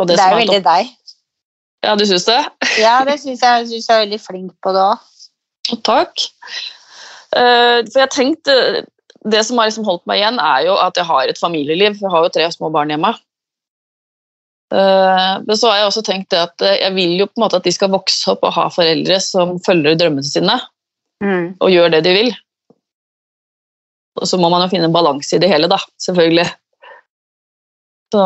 [0.00, 0.94] Det som er jo veldig deg.
[1.84, 2.40] Ja, du syns det?
[2.84, 3.42] Ja, det syns.
[3.44, 5.08] Jeg synes jeg er veldig flink på det òg.
[5.86, 6.24] Takk.
[7.36, 8.54] Uh, for jeg tenkte,
[9.28, 11.98] Det som har liksom holdt meg igjen, er jo at jeg har et familieliv.
[12.00, 13.12] Jeg har jo tre små barn hjemme.
[14.72, 17.44] Eh, men så har jeg også tenkt det at eh, jeg vil jo på en
[17.44, 20.60] måte at de skal vokse opp og ha foreldre som følger drømmene sine
[21.20, 21.56] Mm.
[21.60, 22.30] og gjør det de vil.
[24.20, 26.46] Og så må man jo finne en balanse i det hele, da, selvfølgelig.
[28.14, 28.22] Så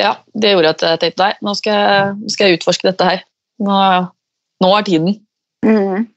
[0.00, 3.22] ja, det gjorde at jeg tenkte nei, nå skal jeg, skal jeg utforske dette her.
[3.64, 3.76] Nå,
[4.64, 5.20] nå er tiden.
[5.64, 6.08] Mm.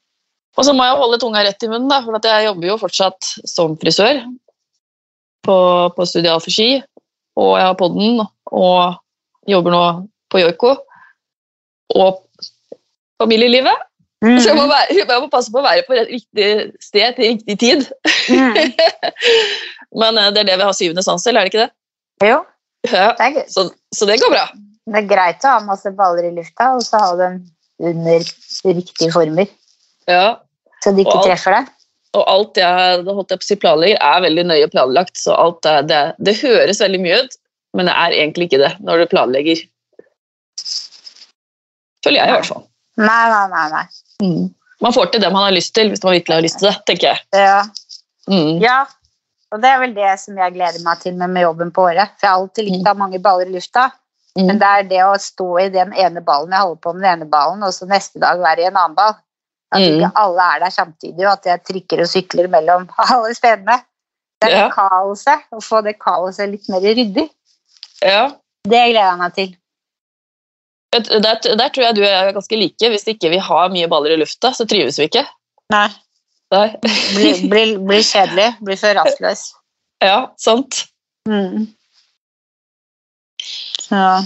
[0.57, 2.77] Og så må jeg holde tunga rett i munnen, da, for at jeg jobber jo
[2.81, 4.23] fortsatt som frisør
[5.45, 5.57] på,
[5.95, 6.71] på Studio ski,
[7.39, 8.97] og jeg har podden, og
[9.49, 9.83] jobber nå
[10.31, 10.73] på Joiko.
[11.95, 12.19] Og
[13.21, 13.85] familielivet.
[14.23, 14.35] Mm.
[14.39, 16.47] Så jeg må, være, jeg må passe på å være på riktig
[16.83, 17.85] sted til riktig tid.
[18.27, 18.57] Mm.
[20.01, 21.71] Men eh, det er det vi har syvende sans til, er det ikke det?
[22.27, 22.41] Jo,
[22.87, 23.13] Ja.
[23.15, 23.45] det er.
[23.51, 24.43] Så, så det går bra.
[24.89, 27.39] Det er greit å ha masse baller i lufta, og så ha dem
[27.79, 28.27] under
[28.67, 29.47] riktige former,
[30.09, 30.39] Ja.
[30.83, 31.67] så de ikke alt- treffer deg.
[32.17, 35.19] Og alt jeg det holdt jeg på å si planlegger, er veldig nøye planlagt.
[35.21, 37.35] Så alt er, det, det høres veldig mye ut,
[37.77, 39.61] men det er egentlig ikke det når du planlegger.
[42.05, 42.63] Føler jeg, i hvert fall.
[42.99, 43.65] Nei, nei, nei.
[43.75, 43.83] nei.
[44.23, 44.47] Mm.
[44.83, 46.75] Man får til det man har lyst til, hvis man virkelig har lyst til det,
[46.87, 47.21] tenker jeg.
[47.35, 47.61] Ja.
[48.29, 48.59] Mm.
[48.61, 48.79] ja,
[49.53, 52.11] og det er vel det som jeg gleder meg til med, med jobben på året.
[52.19, 53.89] For jeg har alltid likt å ha mange baller i lufta,
[54.37, 54.43] Mm.
[54.45, 57.09] men det er det å stå i den ene ballen jeg holder på med den
[57.15, 59.15] ene ballen, og så neste dag være i en annen ball.
[59.71, 59.99] At Mm.
[59.99, 63.79] ikke alle er der samtidig, og at jeg trikker og sykler mellom alle stedene.
[64.41, 64.69] Det er Ja.
[64.73, 67.29] kaoset, å få det kaoset litt mer ryddig.
[68.01, 68.29] Ja.
[68.63, 69.55] Det gleder jeg meg til.
[70.93, 72.89] Der, der tror jeg du er ganske like.
[72.89, 75.25] Hvis ikke vi har mye baller i lufta, så trives vi ikke.
[75.69, 75.89] Nei.
[76.51, 76.67] Nei.
[76.81, 79.51] Blir bli, bli kjedelig, blir for rastløs.
[80.01, 80.85] Ja, sant.
[81.27, 81.67] Mm.
[83.91, 84.21] Ja.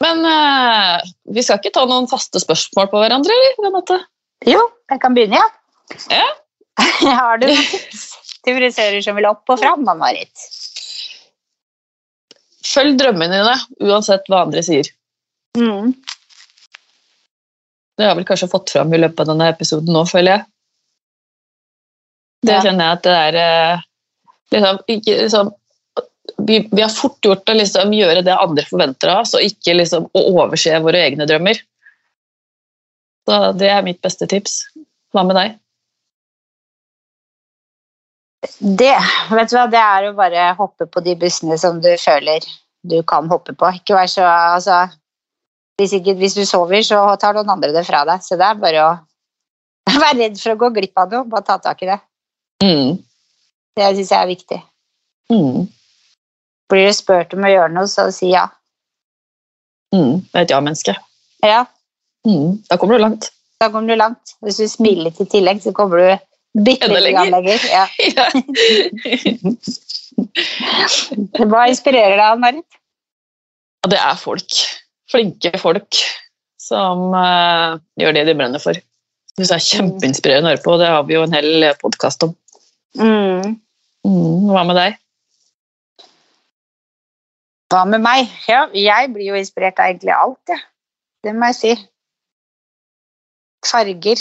[0.00, 1.02] Men eh,
[1.36, 3.58] vi skal ikke ta noen faste spørsmål på hverandre, eller?
[3.66, 3.98] Renate?
[4.48, 5.48] Jo, jeg kan begynne, ja.
[6.12, 6.26] Ja.
[7.20, 8.04] Har du tips
[8.44, 10.32] til frisører som vil opp og fram, Marit?
[12.64, 13.54] Følg drømmene dine,
[13.86, 14.88] uansett hva andre sier.
[15.58, 15.92] Mm.
[17.94, 20.46] Det har jeg vel kanskje fått fram i løpet av denne episoden nå, føler jeg.
[22.44, 22.62] Det Ja.
[22.64, 23.84] kjenner jeg at det er eh,
[24.56, 25.52] liksom, ikke, liksom,
[26.48, 29.76] vi, vi har fort gjort å liksom, gjøre det andre forventer av oss, og ikke
[29.78, 31.60] liksom, å overse våre egne drømmer.
[33.24, 34.64] Så det er mitt beste tips.
[35.14, 35.54] Hva med deg?
[38.58, 38.92] Det,
[39.32, 42.44] vet du hva, det er å bare hoppe på de bussene som du føler
[42.84, 43.70] du kan hoppe på.
[43.78, 44.82] Ikke vær så altså,
[45.80, 48.24] hvis, ikke, hvis du sover, så tar noen andre det fra deg.
[48.24, 48.90] Så det er bare å
[50.02, 51.28] være redd for å gå glipp av noe.
[51.30, 52.00] Bare ta tak i det.
[52.64, 53.00] Mm.
[53.74, 54.60] Det syns jeg er viktig.
[55.32, 55.64] Mm.
[56.70, 58.44] Blir du spurt om å gjøre noe, så si ja.
[59.94, 60.20] Mm.
[60.28, 60.94] Det er et ja-menneske.
[61.44, 61.64] Ja,
[62.24, 62.62] Mm.
[62.70, 63.30] Da kommer du langt.
[63.60, 64.36] da kommer du langt.
[64.44, 66.08] Hvis du smiler litt i tillegg, så kommer du
[66.64, 67.68] bitte litt lenger.
[67.70, 67.86] Ja.
[68.14, 68.26] Ja.
[71.50, 72.76] Hva inspirerer deg, Marit?
[73.84, 74.60] Ja, det er folk.
[75.10, 75.98] Flinke folk
[76.64, 78.78] som uh, gjør det de brenner for.
[79.34, 82.34] Det er kjempeinspirerende å høre på, og det har vi jo en hel podkast om.
[82.96, 83.58] Mm.
[84.06, 85.00] Mm, hva med deg?
[87.72, 88.30] Hva med meg?
[88.48, 90.62] Ja, jeg blir jo inspirert av egentlig alt, jeg.
[91.24, 91.74] Det må jeg si.
[93.68, 94.20] Farger,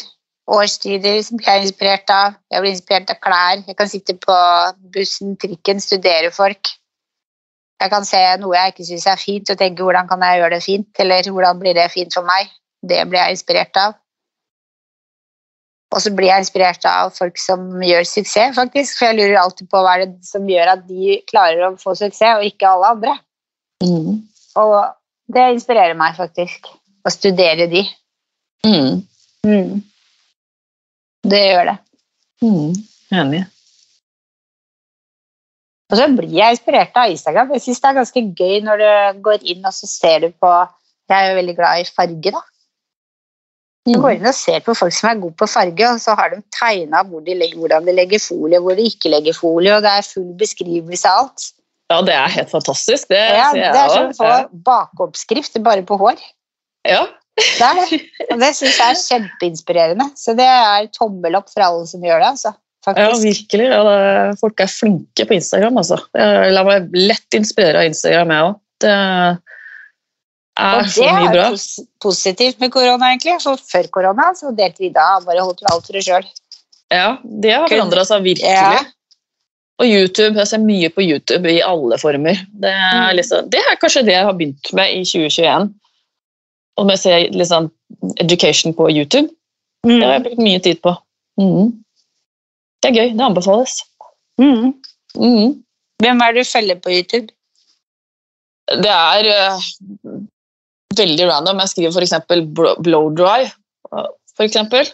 [0.51, 2.37] årstider som jeg er inspirert av.
[2.51, 3.63] Jeg blir inspirert av klær.
[3.67, 4.37] Jeg kan sitte på
[4.95, 6.73] bussen, trikken, studere folk.
[7.83, 10.55] Jeg kan se noe jeg ikke syns er fint, og tenke hvordan kan jeg gjøre
[10.55, 12.51] det fint, eller hvordan blir det fint for meg.
[12.83, 13.97] Det blir jeg inspirert av.
[15.93, 18.97] Og så blir jeg inspirert av folk som gjør suksess, faktisk.
[18.97, 21.93] For jeg lurer alltid på hva er det som gjør at de klarer å få
[21.99, 23.17] suksess, og ikke alle andre.
[23.83, 24.23] Mm.
[24.63, 24.77] Og
[25.33, 26.71] det inspirerer meg faktisk,
[27.03, 27.83] å studere de.
[28.65, 29.03] Mm.
[29.45, 29.81] Mm.
[31.23, 31.77] Det gjør det.
[32.43, 32.71] Mm.
[33.19, 33.43] Enig.
[35.91, 37.51] Og så blir jeg inspirert av Instagram.
[37.53, 40.53] Jeg syns det er ganske gøy når du går inn og så ser du på
[41.11, 42.39] Jeg er jo veldig glad i farge, da.
[43.85, 44.01] Du Mm.
[44.01, 46.37] går inn og ser på folk som er gode på farge, og så har de
[46.55, 49.91] tegna hvor de legger, hvordan de legger folie, hvor de ikke legger folie, og det
[49.91, 51.43] er full beskrivelse av alt.
[51.91, 53.09] Ja, det er helt fantastisk.
[53.11, 56.15] Det Ja, det er som å få bakeoppskrift bare på hår.
[56.87, 57.03] Ja.
[57.37, 57.99] Det er det.
[58.31, 60.05] Og det syns jeg er kjempeinspirerende.
[60.19, 62.51] Så det er tommel opp for alle som gjør det, altså.
[62.93, 63.65] ja, virkelig.
[63.71, 65.97] Ja, det, folk er flinke på Instagram, altså.
[66.13, 68.59] Jeg lar meg lett inspirere av Instagram, jeg òg.
[68.83, 71.21] Det er Og så det bra.
[71.25, 71.45] er bra.
[71.49, 73.37] er positivt med korona, egentlig.
[73.41, 76.27] For før korona så delte vi da bare holdt vi alt for oss sjøl.
[76.93, 78.51] Ja, det har forandra seg virkelig.
[78.53, 78.83] Ja.
[79.81, 82.37] Og YouTube, jeg ser mye på YouTube i alle former.
[82.53, 83.15] Det er, Mm.
[83.17, 85.71] liksom, det er kanskje det jeg har begynt med i 2021.
[86.77, 87.69] Om jeg ser liksom
[88.23, 89.29] education på YouTube,
[89.85, 90.23] det har jeg Mm.
[90.27, 90.95] brukt mye tid på.
[91.37, 91.71] Mm.
[92.81, 93.75] Det er gøy, det anbefales.
[94.41, 94.73] Mm.
[95.15, 95.63] Mhm.
[96.01, 97.27] Hvem er det du følger på YouTube?
[98.83, 99.61] Det er uh,
[100.97, 101.59] veldig random.
[101.59, 102.13] Jeg skriver f.eks.
[102.83, 103.45] blow dry,
[104.35, 104.87] for eksempel.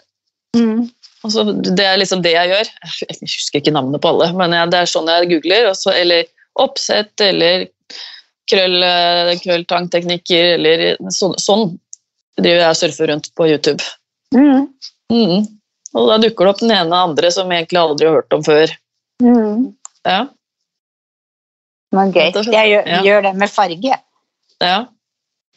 [0.58, 0.90] Mm.
[1.24, 2.70] Altså, det er liksom det jeg gjør.
[3.10, 5.68] Jeg husker ikke navnet på alle, men jeg, det er sånn jeg googler.
[5.70, 6.24] Også, eller
[6.56, 7.68] oppsett, eller
[8.50, 10.84] krøll, eh, krølltangteknikker, eller
[11.14, 11.72] sånn, sånn
[12.40, 13.84] driver jeg og surfer rundt på YouTube.
[14.36, 14.68] Mm.
[15.12, 15.48] Mm.
[15.98, 18.36] Og da dukker det opp den ene og andre som jeg egentlig aldri har hørt
[18.38, 18.76] om før.
[19.24, 19.64] Mm.
[20.08, 20.20] Ja,
[21.92, 22.30] Men gøy.
[22.54, 23.02] Jeg gjør, Ja.
[23.04, 23.98] gjør det med farge.
[24.62, 24.86] ja.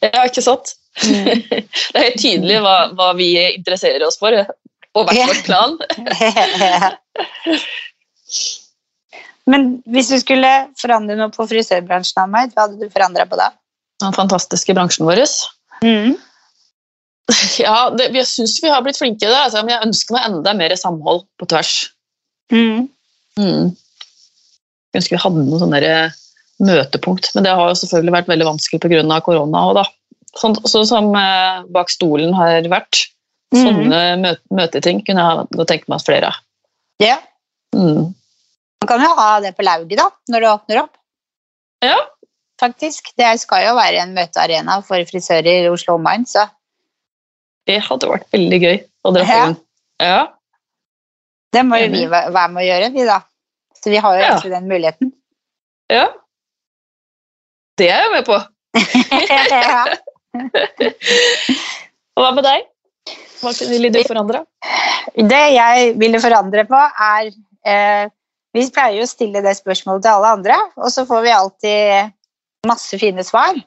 [0.01, 0.73] ja ikke sant?
[1.03, 1.25] Mm.
[1.93, 4.33] Det er helt tydelig hva, hva vi interesserer oss for,
[4.93, 5.77] og hvert vårt plan.
[9.49, 13.49] Men hvis du skulle forandre noe på frisørbransjen, meg, hva hadde du forandra på da?
[14.03, 15.25] Den fantastiske bransjen vår.
[15.83, 16.13] Mm.
[17.55, 20.25] Ja, det, jeg syns vi har blitt flinke i det, altså, men jeg ønsker meg
[20.27, 21.71] enda mer samhold på tvers.
[22.51, 22.89] Mm.
[23.39, 23.69] Mm.
[24.91, 26.17] Jeg ønsker vi hadde noe sånn eh,
[26.63, 29.19] møtepunkt, men det har jo selvfølgelig vært veldig vanskelig pga.
[29.25, 29.63] korona.
[29.69, 29.85] Også, da.
[30.41, 33.05] Sånn, sånn som eh, bak stolen har vært.
[33.53, 33.61] Mm.
[33.61, 36.43] Sånne mø møteting kunne jeg tenkt meg flere av.
[37.01, 37.17] Ja.
[37.75, 38.11] Mm.
[38.83, 40.97] Man kan jo ha det på lauget, da, når det åpner opp.
[41.83, 41.95] Ja.
[42.59, 43.13] Faktisk.
[43.19, 46.49] Det skal jo være en møtearena for frisører i Oslo omegn, så
[47.63, 48.77] Det hadde vært veldig gøy
[49.07, 49.35] å dra på.
[49.39, 49.53] Den.
[50.03, 50.17] Ja.
[51.55, 53.21] det må jo vi være med å gjøre, vi da.
[53.79, 54.39] Så vi har jo Ja.
[54.55, 55.13] den muligheten.
[55.89, 56.09] ja.
[57.77, 58.35] Det er jeg med på.
[59.63, 59.85] ja.
[62.19, 62.67] Hva med deg?
[63.41, 64.43] Hva ville du forandre?
[65.15, 67.31] Det jeg ville forandre på, er
[67.65, 68.11] eh,
[68.53, 72.13] Vi pleier jo å stille det spørsmålet til alle andre, og så får vi alltid
[72.69, 73.57] masse fine svar.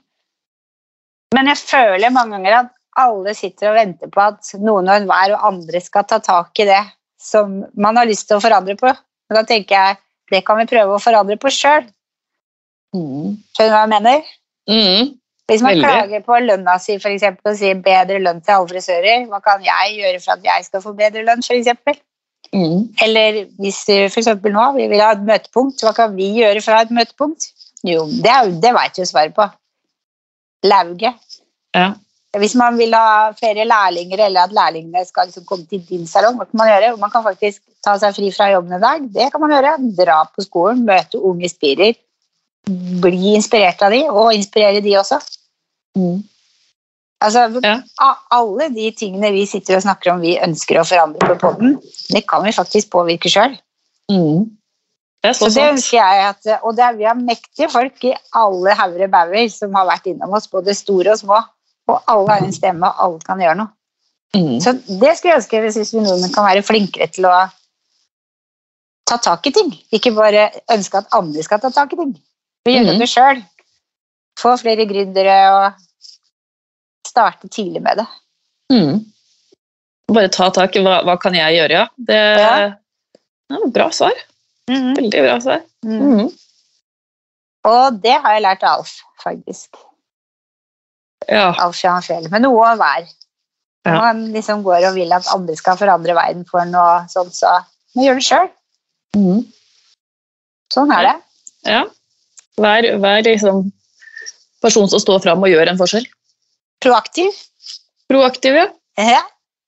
[1.35, 5.35] Men jeg føler mange ganger at alle sitter og venter på at noen og enhver
[5.35, 6.83] og andre skal ta tak i det
[7.21, 8.89] som man har lyst til å forandre på.
[8.93, 10.01] Og da tenker jeg
[10.33, 11.87] det kan vi prøve å forandre på sjøl.
[12.97, 13.37] Mm.
[13.55, 14.35] Skjønner du hva jeg mener?
[14.71, 15.15] Mm.
[15.47, 15.87] Hvis man Veldig.
[15.87, 19.63] klager på lønna si for eksempel, og sier bedre lønn til alle frisører, hva kan
[19.63, 21.45] jeg gjøre for at jeg skal få bedre lønn?
[21.47, 22.01] For eksempel?
[22.57, 22.87] Mm.
[23.05, 26.81] Eller hvis eksempel nå vi vil ha et møtepunkt, hva kan vi gjøre for å
[26.81, 27.51] ha et møtepunkt?
[27.87, 29.47] Jo, det, er det vet jo svaret på.
[30.67, 31.39] Lauget.
[31.77, 31.93] Ja.
[32.37, 36.37] Hvis man vil ha flere lærlinger, eller at lærlingene skal liksom komme til din salong,
[36.37, 36.97] hva kan man gjøre?
[37.01, 39.05] Man kan faktisk ta seg fri fra jobben en dag.
[39.13, 39.77] Det kan man gjøre.
[39.97, 41.97] Dra på skolen, møte unge spirer.
[43.05, 45.21] Bli inspirert av de, og inspirere de også.
[45.97, 46.25] Mm.
[47.25, 47.81] Altså, Ja.
[48.31, 51.79] Alle de tingene vi sitter og snakker om vi ønsker å forandre på podden,
[52.13, 53.57] det kan vi faktisk påvirke sjøl.
[54.13, 54.51] Mm.
[55.23, 59.09] Det er ønsker jeg at, Og det er, vi har mektige folk i alle hauger
[59.11, 61.41] bauger som har vært innom oss, både store og små.
[61.89, 63.73] Og alle har en stemme, og alle kan gjøre noe.
[64.35, 64.61] Mm.
[64.61, 67.35] Så det skulle jeg ønske hvis vi nordmenn kan være flinkere til å
[69.07, 69.71] ta tak i ting.
[69.95, 72.17] Ikke bare ønske at andre skal ta tak i ting.
[72.67, 72.99] Vi gjør Mhm.
[72.99, 73.43] det sjøl.
[74.39, 75.86] Få flere gründere og
[77.17, 78.07] starte tidlig med det.
[78.73, 78.99] Mm.
[80.13, 81.87] Bare ta tak i hva, hva kan jeg gjøre, ja.
[81.97, 82.57] Det Ja.
[83.51, 84.13] ja, bra svar.
[84.69, 85.63] Veldig bra svar.
[85.87, 86.01] Mm.
[86.03, 86.31] Mm.
[87.67, 88.93] Og det har jeg lært av Alf,
[89.23, 89.75] faktisk.
[91.27, 91.49] Ja.
[91.59, 92.29] Alf Johan.
[92.31, 93.09] Med noe av hver.
[93.87, 94.01] Når Ja.
[94.03, 97.53] man liksom går og vil at andre skal forandre verden for noe sånn, så
[97.97, 98.49] må gjøre det sjøl.
[99.17, 99.43] Mm.
[100.75, 101.17] Sånn er det.
[101.71, 101.85] ja.
[102.59, 103.73] Vær, vær liksom
[104.63, 106.07] person som står fram og gjør en forskjell.
[106.85, 107.33] Proaktiv.
[108.11, 108.67] Proaktiv, ja.
[109.01, 109.23] Ja.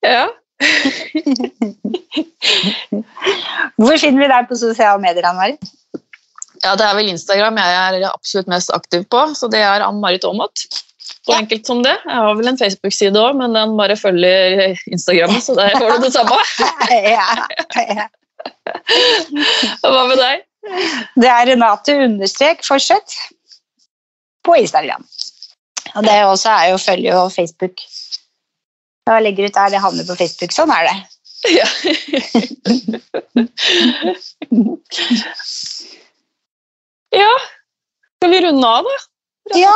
[0.06, 0.26] ja.
[3.78, 5.62] Hvor finner vi deg på sosiale medier, Ann Marit?
[6.64, 10.24] Ja, det er vel Instagram jeg er absolutt mest aktiv på, så det er Ann-Marit
[10.26, 10.66] Aamodt.
[11.28, 11.38] Så Ja.
[11.42, 11.94] enkelt som det.
[12.04, 16.06] Jeg har vel en Facebook-side òg, men den bare følger Instagram, så der får du
[16.06, 16.38] det samme.
[17.14, 17.46] ja.
[17.76, 18.06] ja.
[19.84, 20.44] Hva med deg?
[21.20, 23.14] Det er Renate understrek fortsett
[24.44, 25.04] på Instagram.
[25.96, 27.76] Og det også er jo følge jo Facebook.
[29.08, 30.52] Hva legger ut der, det havner på Facebook.
[30.52, 30.96] Sånn er det.
[31.54, 31.68] Ja.
[37.22, 37.30] ja.
[38.18, 38.96] Skal vi runde av, da?
[39.54, 39.72] Rett Ja.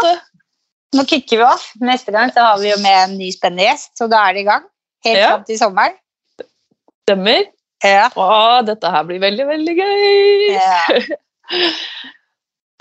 [0.92, 1.70] Nå kicker vi off.
[1.80, 4.42] Neste gang så har vi jo med en ny spennende gjest, så da er det
[4.42, 4.64] i gang.
[5.06, 5.28] Helt Ja.
[5.30, 5.94] fram til sommeren.
[7.06, 7.42] Stemmer.
[7.82, 8.10] Ja.
[8.14, 10.52] Å, dette her blir veldig, veldig gøy.
[10.52, 10.84] Ja.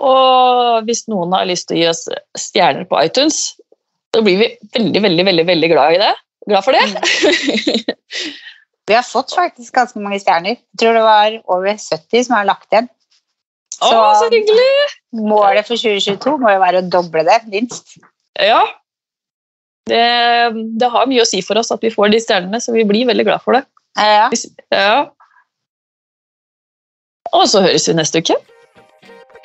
[0.02, 2.06] Og hvis noen har lyst til å gi oss
[2.38, 3.52] stjerner på iTunes,
[4.12, 6.14] så blir vi veldig, veldig, veldig, veldig glad i det.
[6.50, 7.84] Glad for det.
[8.90, 10.58] Vi har fått faktisk ganske mange stjerner.
[10.58, 12.90] Jeg tror det var over 70 som har lagt igjen.
[13.82, 13.88] Å,
[14.18, 14.66] så hyggelig!
[15.12, 17.96] målet for 2022 må jo være å doble det, minst.
[18.40, 18.62] Ja.
[19.88, 20.02] Det,
[20.78, 23.08] det har mye å si for oss at vi får de stjernene, så vi blir
[23.08, 23.64] veldig glad for det.
[23.98, 24.28] Ja.
[24.72, 24.96] Ja.
[27.32, 28.36] Og så høres vi neste uke.